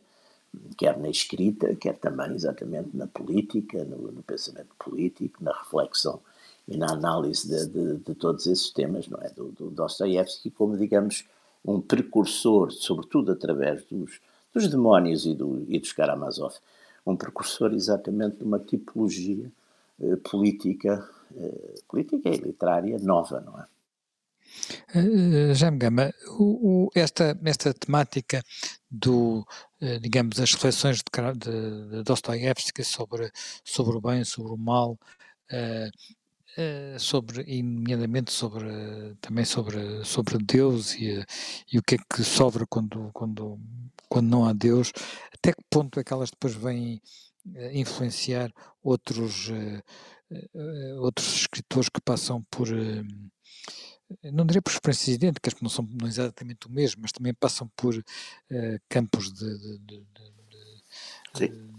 quer 0.78 0.98
na 1.00 1.10
escrita, 1.10 1.76
quer 1.76 1.98
também 1.98 2.34
exatamente 2.34 2.90
na 2.94 3.08
política, 3.08 3.84
no, 3.86 4.12
no 4.12 4.22
pensamento 4.24 4.76
político, 4.78 5.44
na 5.44 5.54
reflexão 5.54 6.20
e 6.68 6.78
na 6.78 6.92
análise 6.92 7.48
de, 7.48 7.66
de, 7.68 7.98
de 7.98 8.16
todos 8.16 8.46
esses 8.46 8.70
temas, 8.70 9.08
não 9.08 9.20
é? 9.22 9.30
Do, 9.30 9.50
do 9.50 9.70
Dostoiévski 9.72 10.52
como, 10.52 10.78
digamos, 10.78 11.26
um 11.66 11.80
precursor, 11.80 12.72
sobretudo 12.72 13.32
através 13.32 13.84
dos, 13.86 14.20
dos 14.54 14.68
demónios 14.68 15.26
e, 15.26 15.34
do, 15.34 15.66
e 15.68 15.80
dos 15.80 15.92
Karamazov, 15.94 16.56
um 17.06 17.16
precursor 17.16 17.74
exatamente 17.74 18.38
de 18.38 18.44
uma 18.44 18.60
tipologia 18.60 19.52
eh, 20.00 20.16
política, 20.18 21.08
eh, 21.36 21.76
política 21.88 22.30
e 22.30 22.38
literária 22.38 22.98
nova, 23.00 23.42
não 23.42 23.60
é? 23.60 23.66
Uh, 24.94 25.54
Jaime 25.54 25.78
Gama, 25.78 26.14
o, 26.38 26.86
o, 26.86 26.90
esta, 26.94 27.40
esta 27.46 27.74
temática 27.74 28.44
do, 28.90 29.46
uh, 29.82 30.00
digamos, 30.02 30.40
as 30.40 30.54
reflexões 30.54 30.98
de, 30.98 31.04
de, 31.40 31.90
de 31.90 32.04
Dostoiévski 32.04 32.84
sobre, 32.84 33.32
sobre 33.64 33.98
o 33.98 34.02
bem, 34.02 34.24
sobre 34.24 34.52
o 34.52 34.58
mal, 34.58 34.98
Uh, 35.54 37.00
sobre, 37.00 37.44
e 37.44 37.64
nomeadamente 37.64 38.32
sobre, 38.32 38.68
também 39.22 39.46
sobre, 39.46 40.04
sobre 40.04 40.38
Deus 40.38 40.94
e, 40.96 41.26
e 41.72 41.80
o 41.80 41.82
que 41.82 41.96
é 41.96 41.98
que 41.98 42.24
sobra 42.26 42.66
quando, 42.68 43.10
quando, 43.14 43.58
quando 44.12 44.28
não 44.28 44.46
há 44.46 44.54
Deus, 44.54 44.92
até 45.34 45.54
que 45.54 45.64
ponto 45.70 46.00
é 46.00 46.04
que 46.04 46.12
elas 46.12 46.30
depois 46.30 46.54
vêm 46.54 47.02
uh, 47.46 47.72
influenciar 47.74 48.52
outros, 48.84 49.50
uh, 49.50 51.02
outros 51.02 51.36
escritores 51.36 51.88
que 51.88 52.02
passam 52.02 52.44
por, 52.52 52.68
não 54.24 54.46
diria 54.46 54.62
por 54.62 54.72
experiências 54.72 55.16
idênticas, 55.16 55.54
porque 55.54 55.66
não 55.66 55.70
são 55.70 55.88
não 56.00 56.08
exatamente 56.08 56.68
o 56.68 56.72
mesmo, 56.72 57.02
mas 57.02 57.12
também 57.12 57.34
passam 57.34 57.70
por 57.76 57.94
campos 58.90 59.32
de, 59.32 59.58
de, 59.58 59.80
de, 59.80 60.04
de 61.36 61.72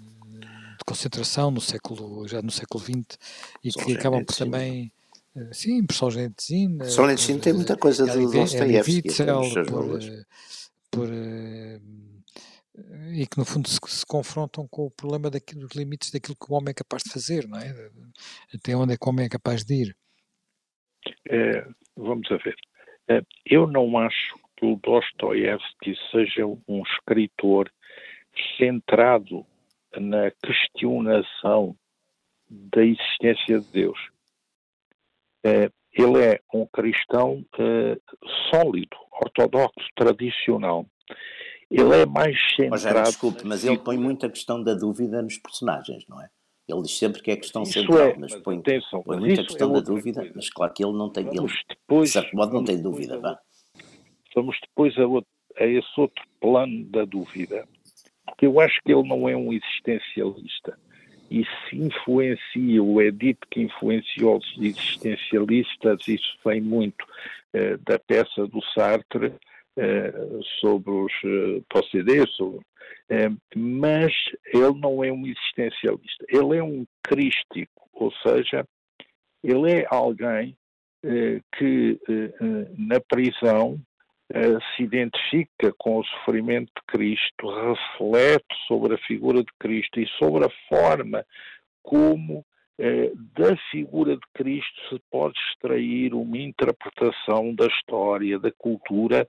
de 0.82 0.84
concentração 0.84 1.50
no 1.50 1.60
século, 1.60 2.26
já 2.26 2.42
no 2.42 2.50
século 2.50 2.82
XX 2.82 3.18
e 3.62 3.70
que 3.70 3.94
acabam 3.94 4.24
por 4.24 4.34
também 4.34 4.92
eh, 5.34 5.50
Sim, 5.52 5.86
por 5.86 5.94
Solzhenitsyn. 5.94 6.78
Solzhenitsyn 6.84 7.38
tem 7.38 7.52
muita 7.52 7.76
coisa 7.76 8.06
do 8.06 8.30
Dostoiévski. 8.30 9.02
Por, 9.66 10.02
eh, 10.02 10.24
por, 10.90 11.08
eh, 11.10 11.80
e 13.14 13.26
que 13.26 13.38
no 13.38 13.44
fundo 13.44 13.68
se, 13.68 13.78
se, 13.86 14.06
confrontam 14.06 14.66
com 14.68 14.86
o 14.86 14.90
problema 14.90 15.30
daquilo, 15.30 15.60
dos 15.60 15.76
limites 15.76 16.10
daquilo 16.10 16.36
que 16.36 16.50
o 16.50 16.54
homem 16.54 16.70
é 16.70 16.74
capaz 16.74 17.02
de 17.02 17.12
fazer, 17.12 17.46
não 17.46 17.58
é? 17.58 17.90
Até 18.54 18.74
onde 18.74 18.94
é 18.94 18.96
que 18.96 19.06
o 19.06 19.10
homem 19.10 19.26
é 19.26 19.28
capaz 19.28 19.64
de 19.64 19.82
ir. 19.82 19.96
É, 21.28 21.66
vamos 21.96 22.30
a 22.30 22.36
ver. 22.36 22.56
eu 23.44 23.66
não 23.66 23.98
acho 23.98 24.38
que 24.56 24.66
o 24.66 24.76
Dostoiévski 24.76 25.94
seja 26.10 26.46
um 26.46 26.82
escritor 26.82 27.70
centrado 28.56 29.44
na 29.96 30.30
questionação 30.42 31.76
da 32.48 32.84
existência 32.84 33.60
de 33.60 33.72
Deus. 33.72 33.98
Eh, 35.44 35.70
ele 35.92 36.22
é 36.22 36.40
um 36.54 36.66
cristão 36.66 37.44
eh, 37.58 37.98
sólido, 38.50 38.96
ortodoxo, 39.20 39.88
tradicional. 39.94 40.86
Ele 41.72 42.02
é 42.02 42.06
mais 42.06 42.36
centrado... 42.50 42.70
Rogério, 42.70 43.02
desculpe, 43.04 43.46
mas 43.46 43.64
ele 43.64 43.78
põe 43.78 43.96
muita 43.96 44.28
questão 44.28 44.62
da 44.62 44.74
dúvida 44.74 45.22
nos 45.22 45.38
personagens, 45.38 46.04
não 46.08 46.20
é? 46.20 46.28
Ele 46.68 46.82
diz 46.82 46.96
sempre 46.96 47.22
que 47.22 47.30
é 47.30 47.36
questão 47.36 47.62
isso 47.62 47.72
central, 47.72 47.98
é, 47.98 48.16
mas, 48.16 48.34
põe, 48.36 48.58
atenção, 48.58 49.02
põe 49.02 49.18
muita 49.18 49.42
questão 49.42 49.70
é 49.70 49.74
da 49.74 49.80
dúvida, 49.80 50.20
coisa. 50.20 50.32
mas 50.36 50.50
claro 50.50 50.72
que 50.72 50.84
ele 50.84 50.92
não 50.92 51.10
tem, 51.10 51.26
ele, 51.26 51.46
depois, 51.68 52.10
de 52.10 52.12
certo 52.12 52.36
modo 52.36 52.52
não 52.52 52.64
tem 52.64 52.80
dúvida. 52.80 53.18
Vamos, 53.18 53.38
vamos 54.34 54.56
depois 54.62 54.96
a, 54.98 55.06
outro, 55.06 55.30
a 55.58 55.64
esse 55.64 56.00
outro 56.00 56.24
plano 56.40 56.84
da 56.84 57.04
dúvida, 57.04 57.66
porque 58.26 58.46
eu 58.46 58.60
acho 58.60 58.80
que 58.84 58.92
ele 58.92 59.06
não 59.08 59.28
é 59.28 59.36
um 59.36 59.52
existencialista. 59.52 60.78
E 61.30 61.44
se 61.44 61.76
influencia, 61.76 62.82
ou 62.82 63.00
é 63.00 63.10
dito 63.10 63.46
que 63.50 63.62
influenciou 63.62 64.36
os 64.36 64.58
existencialistas, 64.58 66.06
isso 66.06 66.38
vem 66.44 66.60
muito 66.60 67.04
eh, 67.54 67.78
da 67.78 67.98
peça 67.98 68.46
do 68.46 68.62
Sartre 68.74 69.32
sobre 70.60 70.90
os 70.90 71.12
eh, 71.24 71.62
possédés, 71.68 72.30
eh, 73.08 73.30
mas 73.54 74.12
ele 74.46 74.78
não 74.80 75.02
é 75.04 75.12
um 75.12 75.26
existencialista. 75.26 76.24
Ele 76.28 76.56
é 76.56 76.62
um 76.62 76.86
crístico, 77.02 77.88
ou 77.92 78.12
seja, 78.26 78.66
ele 79.42 79.70
é 79.70 79.86
alguém 79.90 80.56
eh, 81.04 81.40
que 81.56 81.98
eh, 82.08 82.68
na 82.78 83.00
prisão 83.00 83.78
se 84.74 84.84
identifica 84.84 85.74
com 85.76 85.98
o 85.98 86.04
sofrimento 86.04 86.72
de 86.74 86.82
Cristo, 86.86 87.48
reflete 87.48 88.46
sobre 88.66 88.94
a 88.94 88.98
figura 89.06 89.40
de 89.40 89.52
Cristo 89.60 90.00
e 90.00 90.08
sobre 90.18 90.46
a 90.46 90.50
forma 90.70 91.22
como 91.82 92.42
da 93.36 93.54
figura 93.70 94.16
de 94.16 94.22
Cristo 94.32 94.80
se 94.88 94.98
pode 95.10 95.38
extrair 95.50 96.14
uma 96.14 96.38
interpretação 96.38 97.54
da 97.54 97.66
história, 97.66 98.38
da 98.38 98.50
cultura 98.52 99.28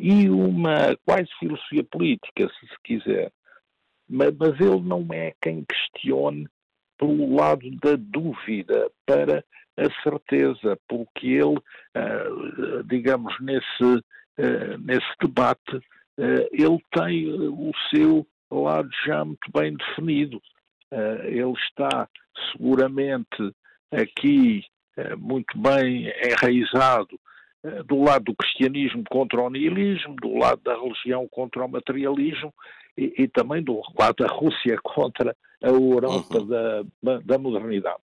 e 0.00 0.30
uma 0.30 0.96
quase 1.04 1.28
filosofia 1.38 1.84
política, 1.84 2.48
se 2.48 2.66
se 2.66 2.76
quiser. 2.82 3.32
Mas, 4.08 4.34
mas 4.36 4.58
ele 4.60 4.80
não 4.80 5.06
é 5.12 5.32
quem 5.40 5.64
questione 5.64 6.48
pelo 6.98 7.36
lado 7.36 7.70
da 7.82 7.96
dúvida 7.96 8.90
para 9.06 9.44
a 9.76 10.02
certeza, 10.02 10.78
porque 10.88 11.28
ele, 11.28 11.56
uh, 11.56 12.84
digamos, 12.84 13.34
nesse 13.40 14.02
eh, 14.36 14.76
nesse 14.78 15.08
debate, 15.20 15.76
uh, 15.76 16.48
ele 16.50 16.78
tem 16.92 17.30
o 17.30 17.72
seu 17.90 18.26
lado 18.50 18.88
já 19.06 19.24
muito 19.24 19.50
bem 19.52 19.76
definido. 19.76 20.40
ele 21.24 21.52
está 21.52 22.08
seguramente 22.50 23.54
aqui 23.92 24.64
muito 25.18 25.56
bem 25.56 26.12
enraizado 26.26 27.18
do 27.86 28.02
lado 28.02 28.24
do 28.24 28.34
cristianismo 28.34 29.04
contra 29.10 29.40
o 29.40 29.50
nihilismo, 29.50 30.16
do 30.16 30.34
lado 30.38 30.60
da 30.62 30.74
religião 30.74 31.28
contra 31.28 31.64
o 31.64 31.68
materialismo 31.68 32.52
e, 32.96 33.14
e 33.18 33.28
também 33.28 33.62
do 33.62 33.80
lado 33.98 34.16
da 34.24 34.26
Rússia 34.26 34.78
contra 34.82 35.36
a 35.62 35.68
Europa 35.68 36.38
uhum. 36.38 36.46
da, 37.02 37.18
da 37.20 37.38
modernidade. 37.38 38.00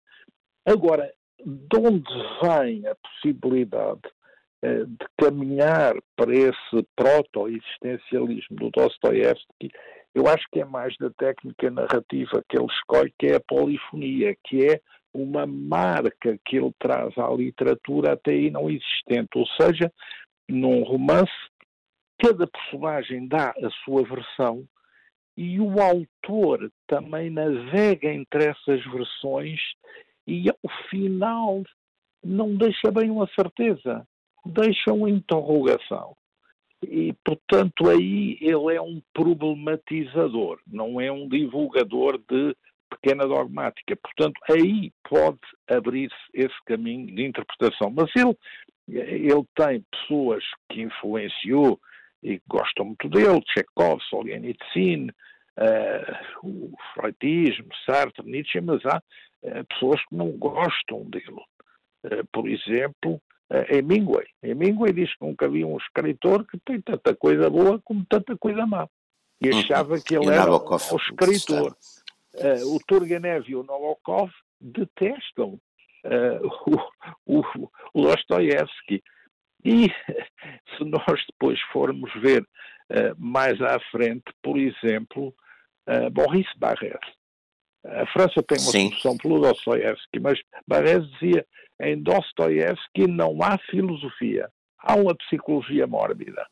Agora, 0.65 1.11
de 1.45 1.77
onde 1.77 2.11
vem 2.41 2.85
a 2.87 2.95
possibilidade 2.95 4.01
eh, 4.61 4.83
de 4.85 5.05
caminhar 5.17 5.95
para 6.15 6.33
esse 6.33 6.87
proto-existencialismo 6.95 8.57
do 8.57 8.71
Dostoevsky, 8.71 9.69
eu 10.13 10.27
acho 10.27 10.45
que 10.51 10.61
é 10.61 10.65
mais 10.65 10.95
da 10.97 11.09
técnica 11.11 11.69
narrativa 11.69 12.43
que 12.49 12.57
ele 12.57 12.67
escolhe, 12.67 13.13
que 13.19 13.27
é 13.27 13.35
a 13.35 13.41
polifonia, 13.41 14.35
que 14.43 14.65
é 14.65 14.81
uma 15.15 15.45
marca 15.45 16.37
que 16.45 16.57
ele 16.57 16.71
traz 16.79 17.17
à 17.17 17.29
literatura 17.29 18.13
até 18.13 18.31
aí 18.31 18.51
não 18.51 18.69
existente. 18.69 19.29
Ou 19.35 19.47
seja, 19.59 19.91
num 20.47 20.83
romance, 20.83 21.31
cada 22.19 22.47
personagem 22.47 23.27
dá 23.27 23.49
a 23.49 23.69
sua 23.83 24.03
versão 24.03 24.67
e 25.37 25.59
o 25.59 25.81
autor 25.81 26.71
também 26.87 27.29
navega 27.29 28.13
entre 28.13 28.45
essas 28.45 28.83
versões 28.85 29.59
e 30.27 30.49
ao 30.49 30.89
final 30.89 31.63
não 32.23 32.55
deixa 32.55 32.91
bem 32.91 33.09
uma 33.09 33.27
certeza 33.35 34.07
deixam 34.45 35.07
interrogação. 35.07 36.15
E, 36.83 37.13
portanto, 37.25 37.89
aí 37.89 38.37
ele 38.39 38.75
é 38.75 38.81
um 38.81 39.01
problematizador, 39.13 40.59
não 40.67 41.01
é 41.01 41.11
um 41.11 41.27
divulgador 41.27 42.19
de 42.19 42.55
pequena 42.89 43.25
dogmática. 43.27 43.95
Portanto, 43.95 44.39
aí 44.49 44.91
pode 45.09 45.39
abrir-se 45.69 46.15
esse 46.33 46.55
caminho 46.65 47.13
de 47.13 47.25
interpretação. 47.25 47.91
Mas 47.91 48.09
ele, 48.15 48.37
ele 48.87 49.45
tem 49.55 49.83
pessoas 49.91 50.43
que 50.69 50.81
influenciou 50.81 51.79
e 52.23 52.39
que 52.39 52.45
gostam 52.47 52.85
muito 52.85 53.09
dele, 53.09 53.41
Chekhov, 53.53 54.01
Solzhenitsyn, 54.09 55.09
uh, 55.59 56.47
o 56.47 56.73
freudismo, 56.93 57.69
Sartre, 57.85 58.25
Nietzsche, 58.25 58.59
mas 58.61 58.83
há 58.85 58.97
uh, 58.97 59.65
pessoas 59.65 60.03
que 60.07 60.15
não 60.15 60.31
gostam 60.31 61.03
dele. 61.05 62.25
por 62.31 62.47
exemplo, 62.47 63.21
Hemingway. 63.69 64.25
Hemingway 64.41 64.91
diz 64.91 65.15
que 65.15 65.25
nunca 65.25 65.45
havia 65.45 65.67
um 65.67 65.77
escritor 65.77 66.45
que 66.47 66.57
tem 66.65 66.81
tanta 66.81 67.15
coisa 67.15 67.49
boa 67.49 67.79
como 67.83 68.03
tanta 68.09 68.35
coisa 68.37 68.65
má. 68.65 68.87
E 69.41 69.49
uhum. 69.49 69.59
achava 69.59 69.99
que 69.99 70.15
ele 70.15 70.29
era 70.29 70.51
um 70.51 70.97
escritor. 70.97 71.75
Uh, 72.37 72.75
o 72.75 72.79
Turgenev 72.85 73.49
e 73.49 73.55
o 73.55 73.63
Nabokov 73.63 74.29
detestam 74.59 75.59
uh, 76.05 76.47
o, 77.25 77.39
o, 77.39 77.69
o 77.93 78.01
Dostoiévski. 78.01 79.03
E 79.63 79.89
se 80.77 80.83
nós 80.83 81.25
depois 81.31 81.59
formos 81.71 82.11
ver 82.21 82.41
uh, 82.41 83.15
mais 83.17 83.59
à 83.61 83.79
frente, 83.91 84.25
por 84.43 84.57
exemplo, 84.57 85.33
uh, 85.87 86.11
Maurice 86.15 86.57
Barrès. 86.57 86.99
A 87.83 88.05
França 88.07 88.41
tem 88.41 88.57
uma 88.57 88.71
Sim. 88.71 88.89
solução 88.89 89.17
pelo 89.17 89.39
Dostoiévski, 89.39 90.19
mas 90.19 90.39
Barrès 90.67 91.07
dizia 91.11 91.45
em 91.79 92.01
Dostoiévski 92.01 93.07
não 93.07 93.37
há 93.43 93.57
filosofia, 93.69 94.49
há 94.79 94.95
uma 94.95 95.15
psicologia 95.15 95.85
mórbida. 95.85 96.47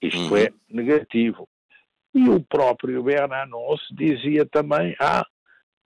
Isto 0.00 0.34
uhum. 0.34 0.36
é 0.36 0.48
negativo. 0.70 1.48
E 2.14 2.28
o 2.28 2.40
próprio 2.44 3.02
Bernanos 3.02 3.80
dizia 3.90 4.46
também, 4.46 4.94
ah, 5.00 5.26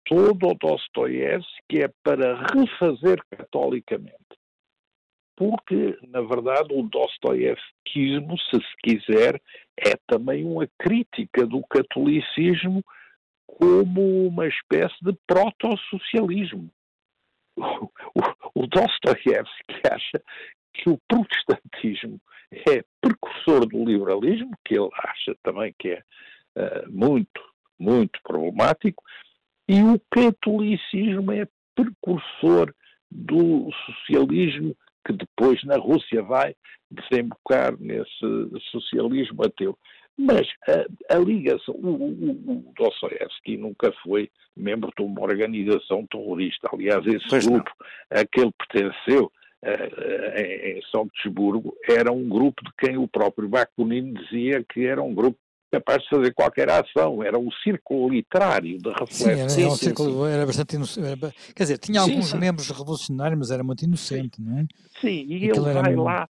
todo 0.06 0.48
o 0.48 0.54
Dostoiévski 0.54 1.82
é 1.82 1.88
para 2.02 2.46
refazer 2.46 3.22
catolicamente. 3.30 4.14
Porque, 5.36 5.98
na 6.08 6.22
verdade, 6.22 6.72
o 6.72 6.82
Dostoiévskismo, 6.82 8.38
se 8.38 8.56
se 8.56 8.76
quiser, 8.82 9.40
é 9.76 9.96
também 10.06 10.44
uma 10.44 10.66
crítica 10.78 11.44
do 11.46 11.62
catolicismo 11.66 12.82
como 13.46 14.26
uma 14.26 14.46
espécie 14.46 14.96
de 15.02 15.12
proto-socialismo. 15.26 16.70
O, 17.56 17.86
o, 18.16 18.62
o 18.62 18.66
Dostoiévski 18.66 19.80
acha 19.88 20.20
que 20.74 20.90
o 20.90 20.98
protestantismo 21.08 22.20
é 22.52 22.84
precursor 23.00 23.66
do 23.66 23.84
liberalismo, 23.84 24.50
que 24.64 24.74
ele 24.74 24.90
acha 24.98 25.34
também 25.42 25.74
que 25.78 25.90
é 25.90 26.02
uh, 26.56 26.90
muito, 26.92 27.40
muito 27.78 28.20
problemático, 28.22 29.02
e 29.68 29.82
o 29.82 30.00
catolicismo 30.10 31.32
é 31.32 31.46
precursor 31.74 32.74
do 33.10 33.70
socialismo 33.86 34.76
que 35.06 35.12
depois 35.12 35.62
na 35.64 35.76
Rússia 35.76 36.22
vai 36.22 36.54
desembocar 36.90 37.76
nesse 37.78 38.10
socialismo 38.70 39.44
ateu. 39.44 39.78
Mas 40.16 40.48
a, 40.68 41.16
a 41.16 41.18
ligação, 41.18 41.74
o, 41.74 41.88
o, 41.88 42.30
o 42.30 42.72
Dostoevsky 42.76 43.56
nunca 43.56 43.92
foi 44.02 44.30
membro 44.56 44.90
de 44.96 45.02
uma 45.02 45.20
organização 45.22 46.06
terrorista. 46.06 46.68
Aliás, 46.72 47.04
esse 47.06 47.28
pois 47.28 47.46
grupo 47.46 47.70
não. 48.10 48.20
a 48.20 48.24
que 48.24 48.40
ele 48.40 48.52
pertenceu 48.52 49.32
em, 50.36 50.78
em 50.78 50.82
São 50.90 51.08
Petersburgo 51.08 51.74
era 51.88 52.12
um 52.12 52.28
grupo 52.28 52.62
de 52.64 52.70
quem 52.78 52.96
o 52.96 53.08
próprio 53.08 53.48
Bakunin 53.48 54.12
dizia 54.14 54.64
que 54.64 54.84
era 54.84 55.02
um 55.02 55.14
grupo 55.14 55.38
capaz 55.74 56.02
de 56.02 56.08
fazer 56.08 56.34
qualquer 56.34 56.70
ação, 56.70 57.22
era 57.22 57.38
um 57.38 57.50
círculo 57.50 58.08
literário 58.08 58.78
de 58.78 58.88
reflexão. 58.90 59.26
Sim, 59.26 59.40
era, 59.40 59.48
sim, 59.48 59.64
um 59.66 59.70
sim, 59.70 59.84
círculo, 59.86 60.26
sim. 60.26 60.32
era 60.32 60.46
bastante 60.46 60.76
inocente, 60.76 61.34
quer 61.54 61.62
dizer, 61.64 61.78
tinha 61.78 62.00
alguns 62.00 62.32
membros 62.32 62.70
revolucionários, 62.70 63.38
mas 63.38 63.50
era 63.50 63.64
muito 63.64 63.82
inocente, 63.84 64.40
não 64.40 64.58
é? 64.58 64.66
Sim, 65.00 65.26
e 65.26 65.48
Aquilo 65.48 65.66
ele 65.66 65.74
vai 65.74 65.90
mesmo... 65.90 66.04
lá 66.04 66.28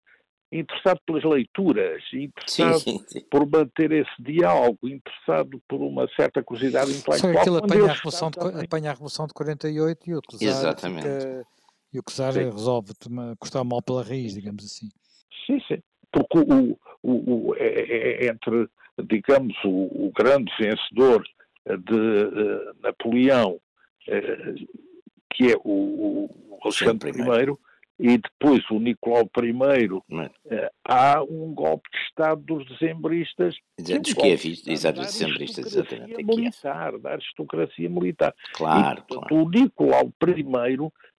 interessado 0.52 1.00
pelas 1.06 1.24
leituras, 1.24 2.04
interessado 2.14 2.80
sim, 2.80 3.04
sim. 3.08 3.22
por 3.30 3.46
manter 3.50 3.92
esse 3.92 4.12
diálogo, 4.20 4.88
interessado 4.88 5.60
por 5.68 5.82
uma 5.82 6.08
certa 6.16 6.44
curiosidade 6.44 6.92
intelectual. 6.92 7.18
Só 7.20 7.32
que 7.32 7.38
aquilo 7.38 7.58
apanha 7.58 7.86
a, 7.86 7.94
revolução 7.94 8.30
de, 8.30 8.64
apanha 8.64 8.90
a 8.90 8.94
Revolução 8.94 9.28
de 9.28 9.34
48 9.34 10.10
e 10.10 10.16
o 10.16 10.22
Exatamente. 10.40 11.08
Fica, 11.08 11.46
e 11.94 12.00
o 12.00 12.04
Czar 12.04 12.34
resolve 12.34 12.94
cortar 13.40 13.64
mal 13.64 13.82
pela 13.82 14.04
raiz, 14.04 14.34
digamos 14.34 14.66
assim. 14.66 14.90
Sim, 15.46 15.60
sim. 15.68 15.82
Porque 16.12 16.40
o, 16.40 16.78
o, 17.02 17.50
o 17.50 17.56
é, 17.56 17.68
é, 17.68 18.26
é 18.26 18.28
entre 18.30 18.68
digamos, 19.02 19.56
o, 19.64 20.08
o 20.08 20.12
grande 20.16 20.52
vencedor 20.60 21.24
de 21.66 21.96
uh, 21.96 22.76
Napoleão, 22.82 23.54
uh, 23.54 24.68
que 25.34 25.52
é 25.52 25.56
o, 25.64 26.30
o 26.30 26.60
Alexandre 26.64 27.12
I, 27.12 27.58
e 28.00 28.18
depois 28.18 28.64
o 28.70 28.80
Nicolau 28.80 29.30
I, 29.38 29.88
uh, 29.88 30.02
há 30.86 31.24
um 31.24 31.54
golpe 31.54 31.90
de 31.92 31.98
Estado 32.10 32.42
dos 32.42 32.66
dezembristas. 32.68 33.56
Dos 33.78 34.14
que 34.14 34.28
é 34.28 34.36
visto, 34.36 34.70
exato, 34.70 35.00
dos 35.00 35.12
dezembristas, 35.12 35.66
exatamente. 35.66 36.24
Militar, 36.24 37.00
da 37.00 37.12
aristocracia 37.12 37.90
militar. 37.90 38.36
Claro, 38.54 39.04
e, 39.10 39.14
claro. 39.14 39.36
O 39.36 39.50
Nicolau 39.50 40.12
I 40.28 40.44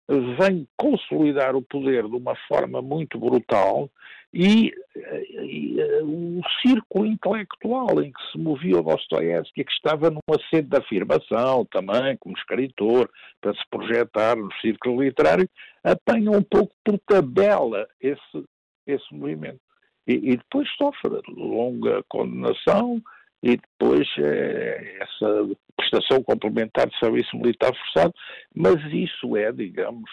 vem 0.09 0.69
consolidar 0.77 1.57
o 1.57 1.63
poder 1.63 2.05
de 2.05 2.17
uma 2.17 2.37
forma 2.49 2.83
muito 2.83 3.19
brutal 3.19 3.91
e, 4.33 4.73
e 4.97 5.81
uh, 5.81 6.39
o 6.39 6.43
círculo 6.61 7.07
intelectual 7.07 8.03
em 8.03 8.13
que 8.13 8.33
se 8.33 8.39
movia 8.39 8.81
o 8.81 8.83
Dostoiévski, 8.83 9.65
que 9.65 9.73
estava 9.73 10.11
numa 10.11 10.41
sede 10.51 10.69
de 10.69 10.77
afirmação 10.77 11.65
também, 11.67 12.17
como 12.19 12.37
escritor, 12.37 13.09
para 13.41 13.55
se 13.55 13.63
projetar 13.71 14.37
no 14.37 14.53
círculo 14.61 15.03
literário, 15.03 15.49
apanha 15.85 16.33
um 16.33 16.43
pouco 16.43 16.75
por 16.85 16.99
tabela 17.07 17.87
esse, 18.01 18.45
esse 18.87 19.15
movimento. 19.15 19.61
E, 20.07 20.15
e 20.33 20.37
depois 20.37 20.69
sofre 20.77 21.23
longa 21.29 22.03
condenação, 22.09 23.01
e 23.45 23.59
depois 23.59 24.09
é, 24.19 24.97
essa 25.03 25.49
prestação 25.77 26.23
complementar 26.23 26.89
de 26.89 26.99
serviço 26.99 27.37
militar 27.37 27.73
forçado, 27.77 28.15
mas 28.55 28.83
isso 28.91 29.37
é, 29.37 29.53
digamos, 29.53 30.11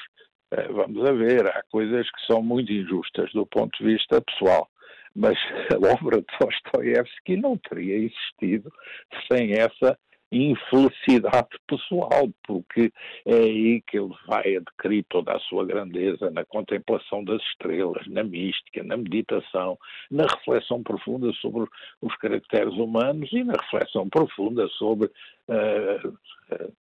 é, 0.51 0.67
vamos 0.67 1.09
a 1.09 1.13
ver, 1.13 1.47
há 1.47 1.63
coisas 1.71 2.05
que 2.11 2.25
são 2.27 2.43
muito 2.43 2.69
injustas 2.73 3.31
do 3.31 3.45
ponto 3.45 3.71
de 3.77 3.93
vista 3.93 4.21
pessoal, 4.21 4.67
mas 5.15 5.37
a 5.71 5.93
obra 5.93 6.17
de 6.17 6.27
Dostoiévski 6.41 7.37
não 7.37 7.57
teria 7.57 7.99
existido 7.99 8.69
sem 9.31 9.53
essa 9.53 9.97
infelicidade 10.31 11.49
pessoal, 11.67 12.29
porque 12.45 12.91
é 13.25 13.33
aí 13.33 13.81
que 13.81 13.97
ele 13.97 14.13
vai 14.27 14.55
adquirir 14.55 15.05
toda 15.09 15.35
a 15.35 15.39
sua 15.39 15.65
grandeza 15.65 16.31
na 16.31 16.45
contemplação 16.45 17.23
das 17.23 17.41
estrelas, 17.43 18.07
na 18.07 18.23
mística, 18.23 18.83
na 18.83 18.97
meditação, 18.97 19.77
na 20.09 20.25
reflexão 20.25 20.81
profunda 20.81 21.31
sobre 21.33 21.67
os 22.01 22.15
caracteres 22.17 22.73
humanos 22.73 23.29
e 23.31 23.43
na 23.43 23.53
reflexão 23.53 24.09
profunda 24.09 24.67
sobre 24.69 25.07
uh, 25.07 26.07
uh, 26.07 26.65
uh, 26.65 26.73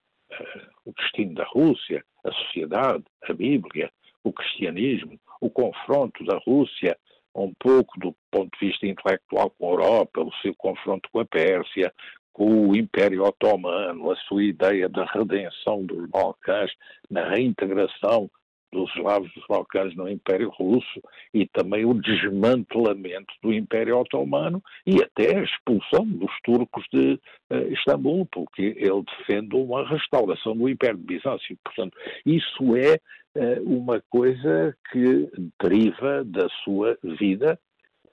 o 0.86 0.94
destino 0.94 1.34
da 1.34 1.46
Rússia, 1.46 2.04
a 2.24 2.32
sociedade, 2.32 3.04
a 3.24 3.34
Bíblia, 3.34 3.92
o 4.24 4.32
cristianismo, 4.32 5.20
o 5.42 5.50
confronto 5.50 6.24
da 6.26 6.38
Rússia 6.46 6.98
um 7.36 7.54
pouco 7.60 8.00
do 8.00 8.16
ponto 8.32 8.50
de 8.60 8.68
vista 8.68 8.86
intelectual 8.86 9.50
com 9.52 9.68
a 9.68 9.72
Europa, 9.72 10.22
o 10.22 10.34
seu 10.42 10.54
confronto 10.56 11.10
com 11.12 11.20
a 11.20 11.26
Pérsia, 11.26 11.94
o 12.40 12.74
Império 12.74 13.26
Otomano, 13.26 14.12
a 14.12 14.16
sua 14.16 14.42
ideia 14.42 14.88
da 14.88 15.04
redenção 15.04 15.86
dos 15.86 16.10
Balcãs, 16.10 16.72
na 17.12 17.30
reintegração 17.30 18.32
dos 18.72 18.90
eslavos 18.96 19.30
dos 19.34 19.44
Balcãs 19.50 19.94
no 19.96 20.08
Império 20.08 20.50
Russo 20.50 21.02
e 21.34 21.46
também 21.48 21.84
o 21.84 21.94
desmantelamento 21.94 23.34
do 23.44 23.52
Império 23.52 23.98
Otomano 23.98 24.64
e 24.86 25.02
até 25.04 25.38
a 25.38 25.44
expulsão 25.44 26.06
dos 26.06 26.32
turcos 26.44 26.86
de 26.94 27.20
uh, 27.52 27.74
Istambul, 27.74 28.26
porque 28.32 28.74
ele 28.78 29.04
defende 29.18 29.56
uma 29.56 29.86
restauração 29.86 30.56
do 30.56 30.70
Império 30.70 30.98
de 30.98 31.04
Bizâncio. 31.04 31.58
Portanto, 31.64 31.98
isso 32.26 32.76
é 32.78 33.00
uh, 33.36 33.64
uma 33.64 34.02
coisa 34.10 34.74
que 34.92 35.30
deriva 35.62 36.24
da 36.24 36.48
sua 36.64 36.98
vida 37.04 37.60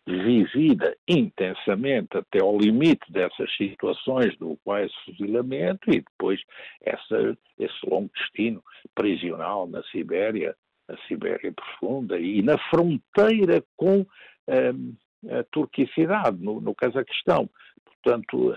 vivida 0.07 0.97
intensamente 1.09 2.17
até 2.17 2.41
ao 2.41 2.57
limite 2.57 3.11
dessas 3.11 3.55
situações 3.57 4.37
do 4.39 4.57
quase 4.65 4.93
fuzilamento 5.05 5.91
e 5.91 6.01
depois 6.01 6.41
essa, 6.81 7.37
esse 7.59 7.75
longo 7.85 8.11
destino 8.15 8.63
prisional 8.95 9.67
na 9.67 9.83
Sibéria, 9.85 10.55
na 10.89 10.97
Sibéria 11.09 11.53
profunda 11.53 12.19
e 12.19 12.41
na 12.41 12.57
fronteira 12.71 13.63
com 13.77 14.07
um, 14.49 14.95
a 15.29 15.43
turquicidade, 15.51 16.37
no, 16.41 16.61
no 16.61 16.75
Cazaquistão. 16.75 17.51
Portanto, 17.85 18.55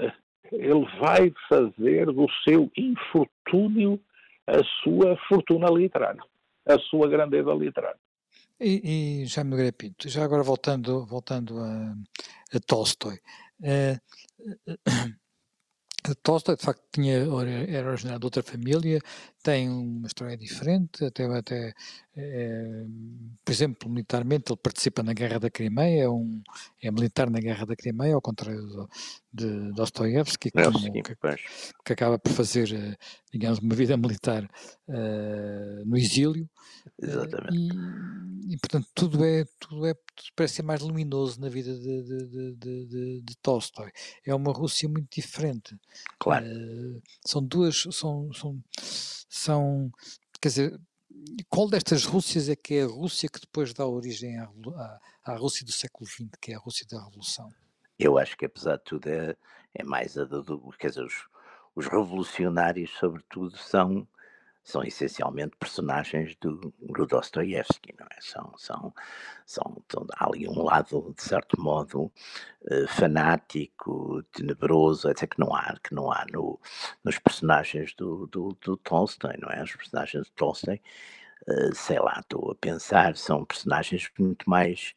ele 0.52 0.86
vai 1.00 1.34
fazer 1.48 2.06
do 2.06 2.28
seu 2.48 2.72
infortúnio 2.78 4.00
a 4.46 4.64
sua 4.84 5.18
fortuna 5.28 5.68
literária, 5.70 6.22
a 6.68 6.78
sua 6.78 7.08
grandeza 7.08 7.52
literária. 7.54 8.00
E, 8.60 9.22
e 9.24 9.26
Jaime 9.26 9.52
Nogueira 9.52 9.72
Pinto, 9.72 10.10
já 10.10 10.24
agora 10.24 10.44
voltando, 10.44 11.06
voltando 11.06 11.60
a, 11.60 11.96
a 12.54 12.60
Tolstói. 12.66 13.20
Uh, 16.08 16.16
Tolstói, 16.24 16.56
de 16.56 16.64
facto, 16.64 16.82
tinha, 16.94 17.18
era 17.68 17.90
originário 17.90 18.20
de 18.22 18.26
outra 18.26 18.42
família, 18.42 19.02
tem 19.42 19.70
uma 19.70 20.08
história 20.08 20.36
diferente, 20.36 21.06
até, 21.06 21.26
até 21.26 21.74
é, 22.16 22.86
por 23.46 23.52
exemplo, 23.52 23.90
militarmente 23.90 24.52
ele 24.52 24.60
participa 24.62 25.02
na 25.02 25.14
Guerra 25.14 25.40
da 25.40 25.50
Crimeia, 25.50 26.04
é, 26.04 26.10
um, 26.10 26.42
é 26.82 26.92
militar 26.92 27.30
na 27.30 27.40
Guerra 27.40 27.66
da 27.66 27.76
Crimeia, 27.76 28.16
ao 28.16 28.22
contrário 28.22 28.90
de 29.32 29.72
Dostoiévski, 29.74 30.52
que, 30.52 31.02
que, 31.02 31.16
que, 31.86 31.94
acaba 31.94 32.20
por 32.20 32.32
fazer, 32.34 32.74
eh, 32.74 32.98
digamos, 33.32 33.60
uma 33.60 33.76
vida 33.76 33.96
militar 33.98 34.44
uh, 34.88 35.86
no 35.86 35.96
exílio. 35.96 36.50
Exatamente. 37.02 37.56
E, 37.56 38.54
e, 38.54 38.58
portanto, 38.58 38.88
tudo 38.94 39.24
é, 39.24 39.46
tudo 39.60 39.86
é, 39.86 39.94
parece 40.36 40.56
ser 40.56 40.64
mais 40.64 40.82
luminoso 40.82 41.40
na 41.40 41.48
vida 41.48 41.74
de, 41.78 42.04
de, 42.04 42.56
de, 42.56 42.86
de, 42.86 43.22
de 43.22 43.38
Tolstói. 43.38 43.92
É 44.26 44.34
uma 44.34 44.52
Rússia 44.52 44.90
muito 44.90 45.08
diferente. 45.16 45.78
Claro. 46.20 46.46
Uh, 46.46 47.02
são 47.26 47.44
duas, 47.44 47.88
são, 47.92 48.34
são, 48.34 48.62
são, 49.30 49.92
quer 50.42 50.50
dizer, 50.50 50.82
qual 51.48 51.70
destas 51.70 52.04
Rússias 52.04 52.50
é 52.50 52.56
que 52.56 52.76
é 52.76 52.84
a 52.84 52.88
Rússia 52.88 53.30
que 53.30 53.40
depois 53.40 53.74
dá 53.74 53.86
origem 53.86 54.38
à, 54.40 54.50
à, 55.24 55.36
Rússia 55.36 55.66
do 55.66 55.72
século 55.72 56.10
XX, 56.10 56.30
que 56.42 56.52
é 56.52 56.56
a 56.56 56.60
Rússia 56.60 56.86
da 56.90 57.04
Revolução? 57.04 57.50
Eu 57.98 58.18
acho 58.18 58.36
que, 58.36 58.46
apesar 58.46 58.78
de 58.78 58.84
tudo, 58.84 59.08
é, 59.08 59.36
é 59.76 59.84
mais 59.84 60.18
a 60.18 60.24
do. 60.24 60.72
Quer 60.80 60.90
dizer, 60.90 61.04
os, 61.04 61.28
os 61.76 61.86
revolucionários, 61.88 62.92
sobretudo, 62.98 63.56
são 63.58 64.08
são 64.70 64.84
essencialmente 64.84 65.56
personagens 65.58 66.36
do, 66.36 66.74
do 66.80 67.06
Dostoiévski, 67.08 67.96
não 68.00 68.06
é? 68.06 68.22
São, 68.22 68.54
são, 68.58 68.94
são, 69.46 69.84
há 70.16 70.28
ali 70.28 70.48
um 70.48 70.64
lado, 70.64 71.14
de 71.16 71.24
certo 71.24 71.60
modo, 71.60 72.12
uh, 72.62 72.88
fanático, 72.88 74.24
tenebroso, 74.32 75.10
até 75.10 75.26
que 75.26 75.40
não 75.40 75.56
há, 75.56 75.76
que 75.84 75.94
não 75.94 76.12
há 76.12 76.26
no, 76.32 76.60
nos 77.04 77.18
personagens 77.18 77.94
do, 77.96 78.28
do, 78.28 78.56
do 78.62 78.78
Tolstói, 78.78 79.36
não 79.40 79.50
é? 79.50 79.64
Os 79.64 79.76
personagens 79.76 80.28
do 80.28 80.32
Tolstói, 80.34 80.82
uh, 81.48 81.76
sei 81.76 82.00
lá, 82.00 82.20
estou 82.20 82.52
a 82.52 82.56
pensar, 82.56 83.16
são 83.18 83.44
personagens 83.44 84.10
muito 84.20 84.48
mais 84.50 84.94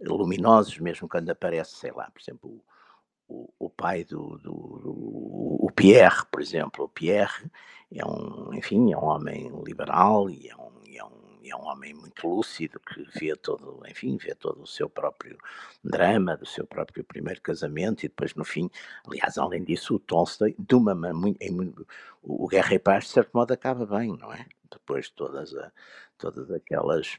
luminosos, 0.00 0.78
mesmo 0.78 1.08
quando 1.08 1.30
aparece, 1.30 1.74
sei 1.74 1.90
lá, 1.90 2.08
por 2.10 2.20
exemplo, 2.20 2.64
o, 3.28 3.52
o 3.58 3.68
pai 3.68 4.04
do, 4.04 4.38
do, 4.38 4.52
do, 4.82 5.58
o 5.60 5.70
Pierre, 5.74 6.24
por 6.30 6.40
exemplo, 6.40 6.84
o 6.84 6.88
Pierre 6.88 7.50
é 7.92 8.04
um, 8.04 8.52
enfim, 8.54 8.92
é 8.92 8.96
um 8.96 9.04
homem 9.04 9.50
liberal 9.64 10.28
e 10.28 10.48
é 10.48 10.56
um, 10.56 10.70
é 10.94 11.04
um, 11.04 11.38
é 11.44 11.56
um 11.56 11.64
homem 11.66 11.94
muito 11.94 12.26
lúcido 12.28 12.78
que 12.80 13.02
vê 13.18 13.34
todo, 13.34 13.80
enfim, 13.88 14.16
vê 14.16 14.34
todo 14.34 14.62
o 14.62 14.66
seu 14.66 14.88
próprio 14.88 15.38
drama, 15.82 16.36
do 16.36 16.44
seu 16.44 16.66
próprio 16.66 17.02
primeiro 17.02 17.40
casamento 17.40 18.04
e 18.04 18.08
depois 18.08 18.34
no 18.34 18.44
fim, 18.44 18.70
aliás, 19.06 19.38
além 19.38 19.64
disso, 19.64 19.94
o 19.94 19.98
Tolstói, 19.98 20.54
de 20.58 20.74
uma 20.74 20.94
muito, 20.94 21.86
o 22.22 22.46
Guerra 22.46 22.74
e 22.74 22.78
Paz 22.78 23.04
de 23.04 23.10
certo 23.10 23.30
modo 23.32 23.52
acaba 23.52 23.86
bem, 23.86 24.16
não 24.18 24.32
é? 24.32 24.46
Depois 24.70 25.06
de 25.06 25.12
todas, 25.12 25.54
a, 25.54 25.72
todas 26.18 26.50
aquelas 26.50 27.18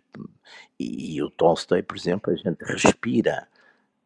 e, 0.79 1.15
e 1.15 1.23
o 1.23 1.31
Tolstói, 1.31 1.81
por 1.81 1.97
exemplo, 1.97 2.31
a 2.31 2.35
gente 2.35 2.63
respira 2.63 3.47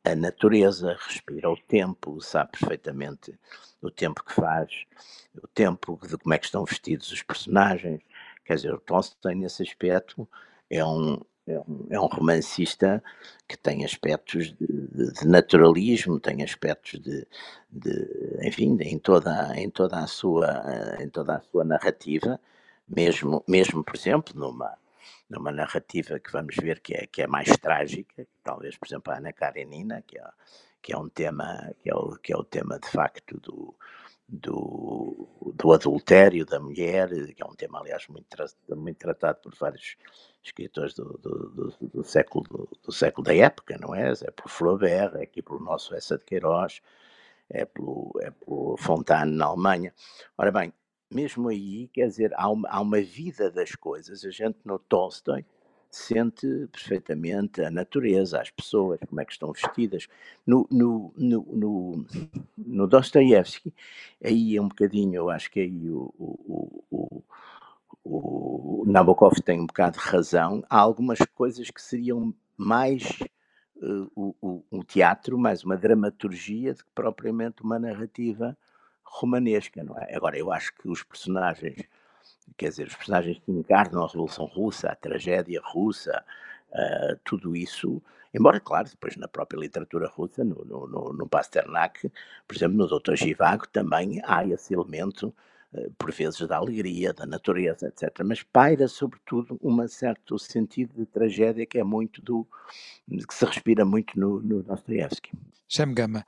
a 0.03 0.15
natureza, 0.15 0.97
respira 0.99 1.49
o 1.49 1.57
tempo, 1.57 2.19
sabe 2.21 2.51
perfeitamente 2.51 3.37
o 3.81 3.89
tempo 3.89 4.23
que 4.23 4.33
faz, 4.33 4.85
o 5.41 5.47
tempo 5.47 5.99
de 6.05 6.17
como 6.17 6.33
é 6.33 6.37
que 6.37 6.45
estão 6.45 6.65
vestidos 6.65 7.11
os 7.11 7.21
personagens. 7.21 8.01
Quer 8.45 8.55
dizer, 8.55 8.73
o 8.73 8.79
Tolstói, 8.79 9.35
nesse 9.35 9.63
aspecto, 9.63 10.27
é 10.69 10.83
um, 10.83 11.21
é 11.47 11.59
um, 11.59 11.87
é 11.89 11.99
um 11.99 12.07
romancista 12.07 13.01
que 13.47 13.57
tem 13.57 13.85
aspectos 13.85 14.53
de, 14.53 14.67
de, 14.67 15.13
de 15.13 15.27
naturalismo, 15.27 16.19
tem 16.19 16.43
aspectos 16.43 16.99
de, 16.99 17.25
de, 17.69 18.39
enfim, 18.41 18.77
em 18.81 18.99
toda, 18.99 19.57
em 19.57 19.69
toda 19.69 19.99
a 19.99 20.07
sua, 20.07 20.97
em 20.99 21.09
toda 21.09 21.35
a 21.37 21.41
sua 21.41 21.63
narrativa, 21.63 22.39
mesmo, 22.87 23.43
mesmo 23.47 23.83
por 23.83 23.95
exemplo, 23.95 24.33
numa 24.37 24.77
numa 25.33 25.51
narrativa 25.51 26.19
que 26.19 26.31
vamos 26.31 26.55
ver 26.55 26.79
que 26.79 26.93
é, 26.93 27.07
que 27.07 27.21
é 27.21 27.27
mais 27.27 27.49
trágica, 27.57 28.27
talvez, 28.43 28.77
por 28.77 28.87
exemplo, 28.87 29.11
a 29.11 29.17
Ana 29.17 29.33
Karenina, 29.33 30.03
que 30.05 30.17
é, 30.17 30.23
que 30.81 30.93
é 30.93 30.97
um 30.97 31.09
tema, 31.09 31.73
que 31.81 31.89
é 31.89 31.95
o, 31.95 32.15
que 32.17 32.33
é 32.33 32.37
o 32.37 32.43
tema 32.43 32.79
de 32.79 32.87
facto 32.87 33.39
do, 33.39 33.75
do, 34.27 35.27
do 35.55 35.73
adultério 35.73 36.45
da 36.45 36.59
mulher, 36.59 37.09
que 37.33 37.41
é 37.41 37.45
um 37.45 37.55
tema, 37.55 37.79
aliás, 37.79 38.07
muito, 38.07 38.27
tra 38.27 38.45
muito 38.75 38.97
tratado 38.97 39.39
por 39.41 39.53
vários 39.55 39.95
escritores 40.43 40.93
do, 40.93 41.17
do, 41.17 41.49
do, 41.49 41.87
do 41.87 42.03
século, 42.03 42.43
do, 42.49 42.69
do, 42.83 42.91
século 42.91 43.25
da 43.25 43.35
época, 43.35 43.77
não 43.79 43.95
é? 43.95 44.11
É 44.11 44.31
por 44.31 44.49
Flaubert, 44.49 45.15
é 45.15 45.23
aqui 45.23 45.41
pelo 45.41 45.59
nosso 45.59 45.95
Essa 45.95 46.17
de 46.17 46.25
Queiroz, 46.25 46.81
é 47.49 47.65
pelo, 47.65 48.11
é 48.21 48.31
pelo 48.31 48.75
Fontane 48.77 49.31
na 49.31 49.45
Alemanha. 49.45 49.93
Ora 50.37 50.51
bem, 50.51 50.73
mesmo 51.13 51.49
aí, 51.49 51.87
quer 51.93 52.07
dizer, 52.07 52.33
há 52.35 52.49
uma, 52.49 52.67
há 52.69 52.81
uma 52.81 53.01
vida 53.01 53.51
das 53.51 53.75
coisas. 53.75 54.25
A 54.25 54.31
gente 54.31 54.57
no 54.65 54.79
Tolstói 54.79 55.45
sente 55.93 56.67
perfeitamente 56.71 57.61
a 57.61 57.69
natureza, 57.69 58.41
as 58.41 58.49
pessoas, 58.49 58.99
como 59.07 59.21
é 59.21 59.25
que 59.25 59.31
estão 59.31 59.53
vestidas. 59.53 60.07
No, 60.45 60.67
no, 60.71 61.13
no, 61.15 61.45
no, 61.51 62.05
no 62.57 62.87
Dostoiévski, 62.87 63.71
aí 64.23 64.57
é 64.57 64.61
um 64.61 64.67
bocadinho, 64.67 65.13
eu 65.13 65.29
acho 65.29 65.51
que 65.51 65.59
aí 65.59 65.89
o, 65.91 66.11
o, 66.17 66.83
o, 66.89 67.23
o 68.03 68.83
Nabokov 68.87 69.35
tem 69.41 69.61
um 69.61 69.67
bocado 69.67 69.99
de 69.99 70.03
razão. 70.03 70.63
Há 70.67 70.79
algumas 70.79 71.19
coisas 71.35 71.69
que 71.69 71.81
seriam 71.81 72.33
mais 72.57 73.19
uh, 73.77 74.11
o, 74.15 74.63
o, 74.71 74.83
teatro, 74.83 75.37
mais 75.37 75.63
uma 75.63 75.77
dramaturgia, 75.77 76.73
do 76.73 76.83
que 76.83 76.91
propriamente 76.95 77.61
uma 77.61 77.77
narrativa 77.77 78.57
romanesca, 79.13 79.83
não 79.83 79.97
é? 79.97 80.15
Agora, 80.15 80.37
eu 80.37 80.51
acho 80.51 80.73
que 80.73 80.89
os 80.89 81.03
personagens, 81.03 81.83
quer 82.57 82.69
dizer, 82.69 82.87
os 82.87 82.95
personagens 82.95 83.39
que 83.39 83.51
encarnam 83.51 84.03
a 84.03 84.07
Revolução 84.07 84.45
Russa, 84.45 84.89
a 84.89 84.95
tragédia 84.95 85.61
russa, 85.63 86.23
uh, 86.71 87.19
tudo 87.23 87.55
isso, 87.55 88.01
embora, 88.33 88.59
claro, 88.59 88.89
depois 88.89 89.15
na 89.15 89.27
própria 89.27 89.59
literatura 89.59 90.07
russa, 90.07 90.43
no, 90.43 90.65
no, 90.65 90.87
no, 90.87 91.13
no 91.13 91.27
Pasternak, 91.27 92.11
por 92.47 92.55
exemplo, 92.55 92.77
no 92.77 92.87
Dr. 92.87 93.15
Givago, 93.15 93.67
também 93.67 94.19
há 94.25 94.45
esse 94.47 94.73
elemento, 94.73 95.31
uh, 95.73 95.91
por 95.91 96.11
vezes, 96.11 96.47
da 96.47 96.57
alegria, 96.57 97.13
da 97.13 97.27
natureza, 97.27 97.89
etc. 97.89 98.23
Mas 98.25 98.41
paira, 98.41 98.87
sobretudo, 98.87 99.59
um 99.61 99.87
certo 99.87 100.39
sentido 100.39 100.95
de 100.95 101.05
tragédia 101.05 101.67
que 101.67 101.77
é 101.77 101.83
muito 101.83 102.19
do. 102.19 102.47
que 103.07 103.33
se 103.33 103.45
respira 103.45 103.85
muito 103.85 104.19
no, 104.19 104.41
no 104.41 104.63
Dostoevsky. 104.63 105.31
Shem 105.67 105.93
Gama, 105.93 106.25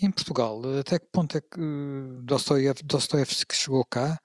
em 0.00 0.10
Portugal, 0.10 0.60
até 0.78 0.98
que 0.98 1.06
ponto 1.12 1.36
é 1.36 1.40
que 1.40 1.60
Dostoiévski, 2.22 2.86
Dostoiévski 2.86 3.54
chegou 3.54 3.84
cá? 3.84 4.18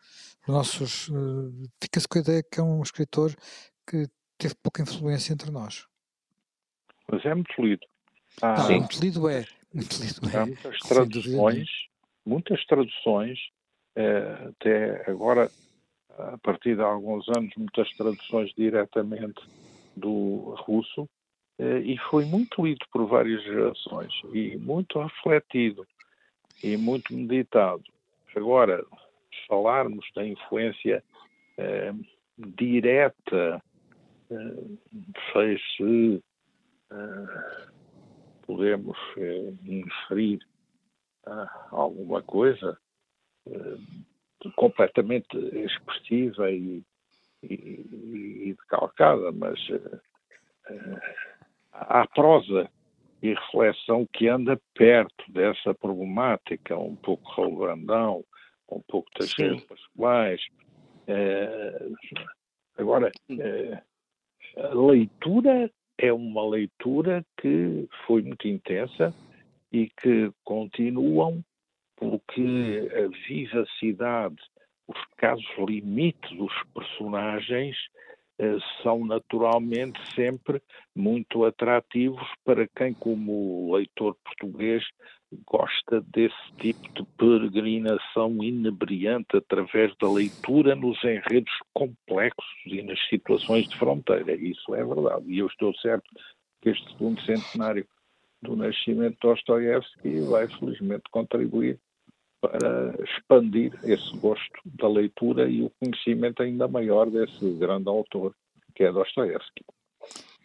Os 0.47 0.53
nossos, 0.53 1.09
uh, 1.09 1.51
fica-se 1.82 2.07
com 2.07 2.20
a 2.20 2.22
ideia 2.22 2.43
que 2.43 2.59
é 2.59 2.63
um 2.63 2.82
escritor 2.82 3.36
que 3.86 4.07
teve 4.38 4.55
pouca 4.63 4.82
influência 4.82 5.34
entre 5.34 5.51
nós. 5.51 5.86
Mas 7.11 7.26
é 7.26 7.34
muito 7.34 7.61
lido. 7.61 7.86
Ah, 8.41 8.55
Não, 8.63 8.80
muito 8.80 8.99
lido 8.99 9.30
é. 9.30 9.45
Muito 9.74 9.97
lido 10.01 10.30
é. 10.30 10.38
Há 10.38 10.45
muitas 10.45 10.80
traduções, 10.80 11.70
muitas 12.26 12.65
traduções, 12.65 13.38
eh, 13.95 14.49
até 14.49 15.11
agora, 15.11 15.51
a 16.18 16.38
partir 16.38 16.76
de 16.76 16.82
alguns 16.82 17.28
anos, 17.36 17.53
muitas 17.57 17.89
traduções 17.91 18.51
diretamente 18.55 19.41
do 19.95 20.55
russo, 20.65 21.01
eh, 21.03 21.16
e 21.60 21.97
foi 22.10 22.26
muito 22.26 22.64
lido 22.66 22.86
por 22.91 23.05
várias 23.08 23.43
gerações 23.43 24.14
e 24.34 24.58
muito 24.58 24.99
refletido 25.01 25.86
e 26.64 26.78
muito 26.78 27.14
meditado. 27.14 27.84
Agora, 28.36 28.84
falarmos 29.47 30.05
da 30.16 30.26
influência 30.26 31.03
eh, 31.58 31.93
direta, 32.38 33.62
eh, 34.30 34.64
sei 35.34 35.58
se 35.76 36.24
eh, 36.91 37.68
podemos 38.45 38.97
eh, 39.18 39.53
inferir 39.66 40.39
ah, 41.26 41.68
alguma 41.72 42.22
coisa 42.22 42.78
eh, 43.47 43.78
completamente 44.55 45.36
expressiva 45.38 46.51
e, 46.51 46.84
e, 47.43 48.49
e 48.49 48.53
decalcada, 48.53 49.32
mas 49.32 49.60
à 51.82 52.07
prosa 52.07 52.69
e 53.21 53.34
reflexão 53.34 54.07
que 54.13 54.28
anda 54.28 54.59
perto 54.73 55.32
dessa 55.32 55.73
problemática, 55.73 56.78
um 56.78 56.95
pouco 56.95 57.30
Raul 57.32 57.57
Brandão, 57.57 58.23
um 58.69 58.82
pouco 58.88 59.09
Teixeira 59.11 59.57
Pascoais. 59.67 60.41
É, 61.07 61.89
agora, 62.78 63.11
é, 63.30 63.82
a 64.57 64.73
leitura 64.73 65.71
é 65.97 66.13
uma 66.13 66.47
leitura 66.47 67.25
que 67.39 67.88
foi 68.05 68.21
muito 68.21 68.47
intensa 68.47 69.13
e 69.71 69.89
que 70.01 70.32
continuam 70.43 71.43
porque 71.95 72.89
a 72.93 73.28
vivacidade, 73.28 74.36
os 74.88 74.97
casos 75.17 75.45
limite 75.57 76.36
dos 76.36 76.53
personagens 76.73 77.75
são 78.83 79.05
naturalmente 79.05 79.99
sempre 80.13 80.61
muito 80.95 81.43
atrativos 81.43 82.27
para 82.45 82.67
quem, 82.67 82.93
como 82.93 83.75
leitor 83.75 84.15
português, 84.23 84.83
gosta 85.45 86.01
desse 86.01 86.53
tipo 86.57 86.88
de 86.93 87.03
peregrinação 87.17 88.31
inebriante 88.43 89.35
através 89.35 89.93
da 89.99 90.09
leitura 90.09 90.75
nos 90.75 91.03
enredos 91.03 91.51
complexos 91.73 92.45
e 92.65 92.81
nas 92.83 92.99
situações 93.09 93.67
de 93.67 93.77
fronteira. 93.77 94.33
Isso 94.35 94.73
é 94.73 94.85
verdade. 94.85 95.25
E 95.27 95.39
eu 95.39 95.47
estou 95.47 95.73
certo 95.75 96.09
que 96.61 96.69
este 96.69 96.89
segundo 96.91 97.21
centenário 97.21 97.85
do 98.41 98.55
nascimento 98.55 99.13
de 99.13 99.27
Dostoiévski 99.27 100.21
vai 100.21 100.47
felizmente 100.47 101.03
contribuir 101.11 101.79
para 102.49 102.95
expandir 103.03 103.73
esse 103.83 104.15
gosto 104.17 104.59
da 104.65 104.87
leitura 104.87 105.49
e 105.49 105.63
o 105.63 105.71
conhecimento 105.79 106.41
ainda 106.41 106.67
maior 106.67 107.09
desse 107.09 107.49
grande 107.53 107.89
autor 107.89 108.33
que 108.75 108.83
é 108.83 108.91
Dostoiévski. 108.91 109.65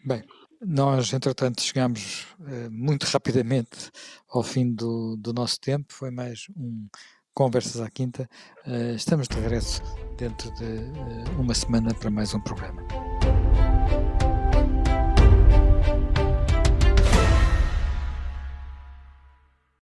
Bem, 0.03 0.23
nós, 0.59 1.13
entretanto, 1.13 1.61
chegamos 1.61 2.27
uh, 2.39 2.71
muito 2.71 3.03
rapidamente 3.03 3.91
ao 4.29 4.43
fim 4.43 4.73
do, 4.73 5.15
do, 5.17 5.33
nosso 5.33 5.59
tempo. 5.59 5.93
Foi 5.93 6.09
mais 6.09 6.47
um 6.57 6.87
Conversas 7.33 7.81
à 7.81 7.89
Quinta. 7.89 8.27
Uh, 8.65 8.95
estamos 8.95 9.27
de 9.27 9.39
regresso 9.39 9.81
dentro 10.17 10.53
de 10.55 10.63
uh, 10.63 11.39
uma 11.39 11.53
semana 11.53 11.93
para 11.93 12.09
mais 12.09 12.33
um 12.33 12.39
programa. 12.41 13.02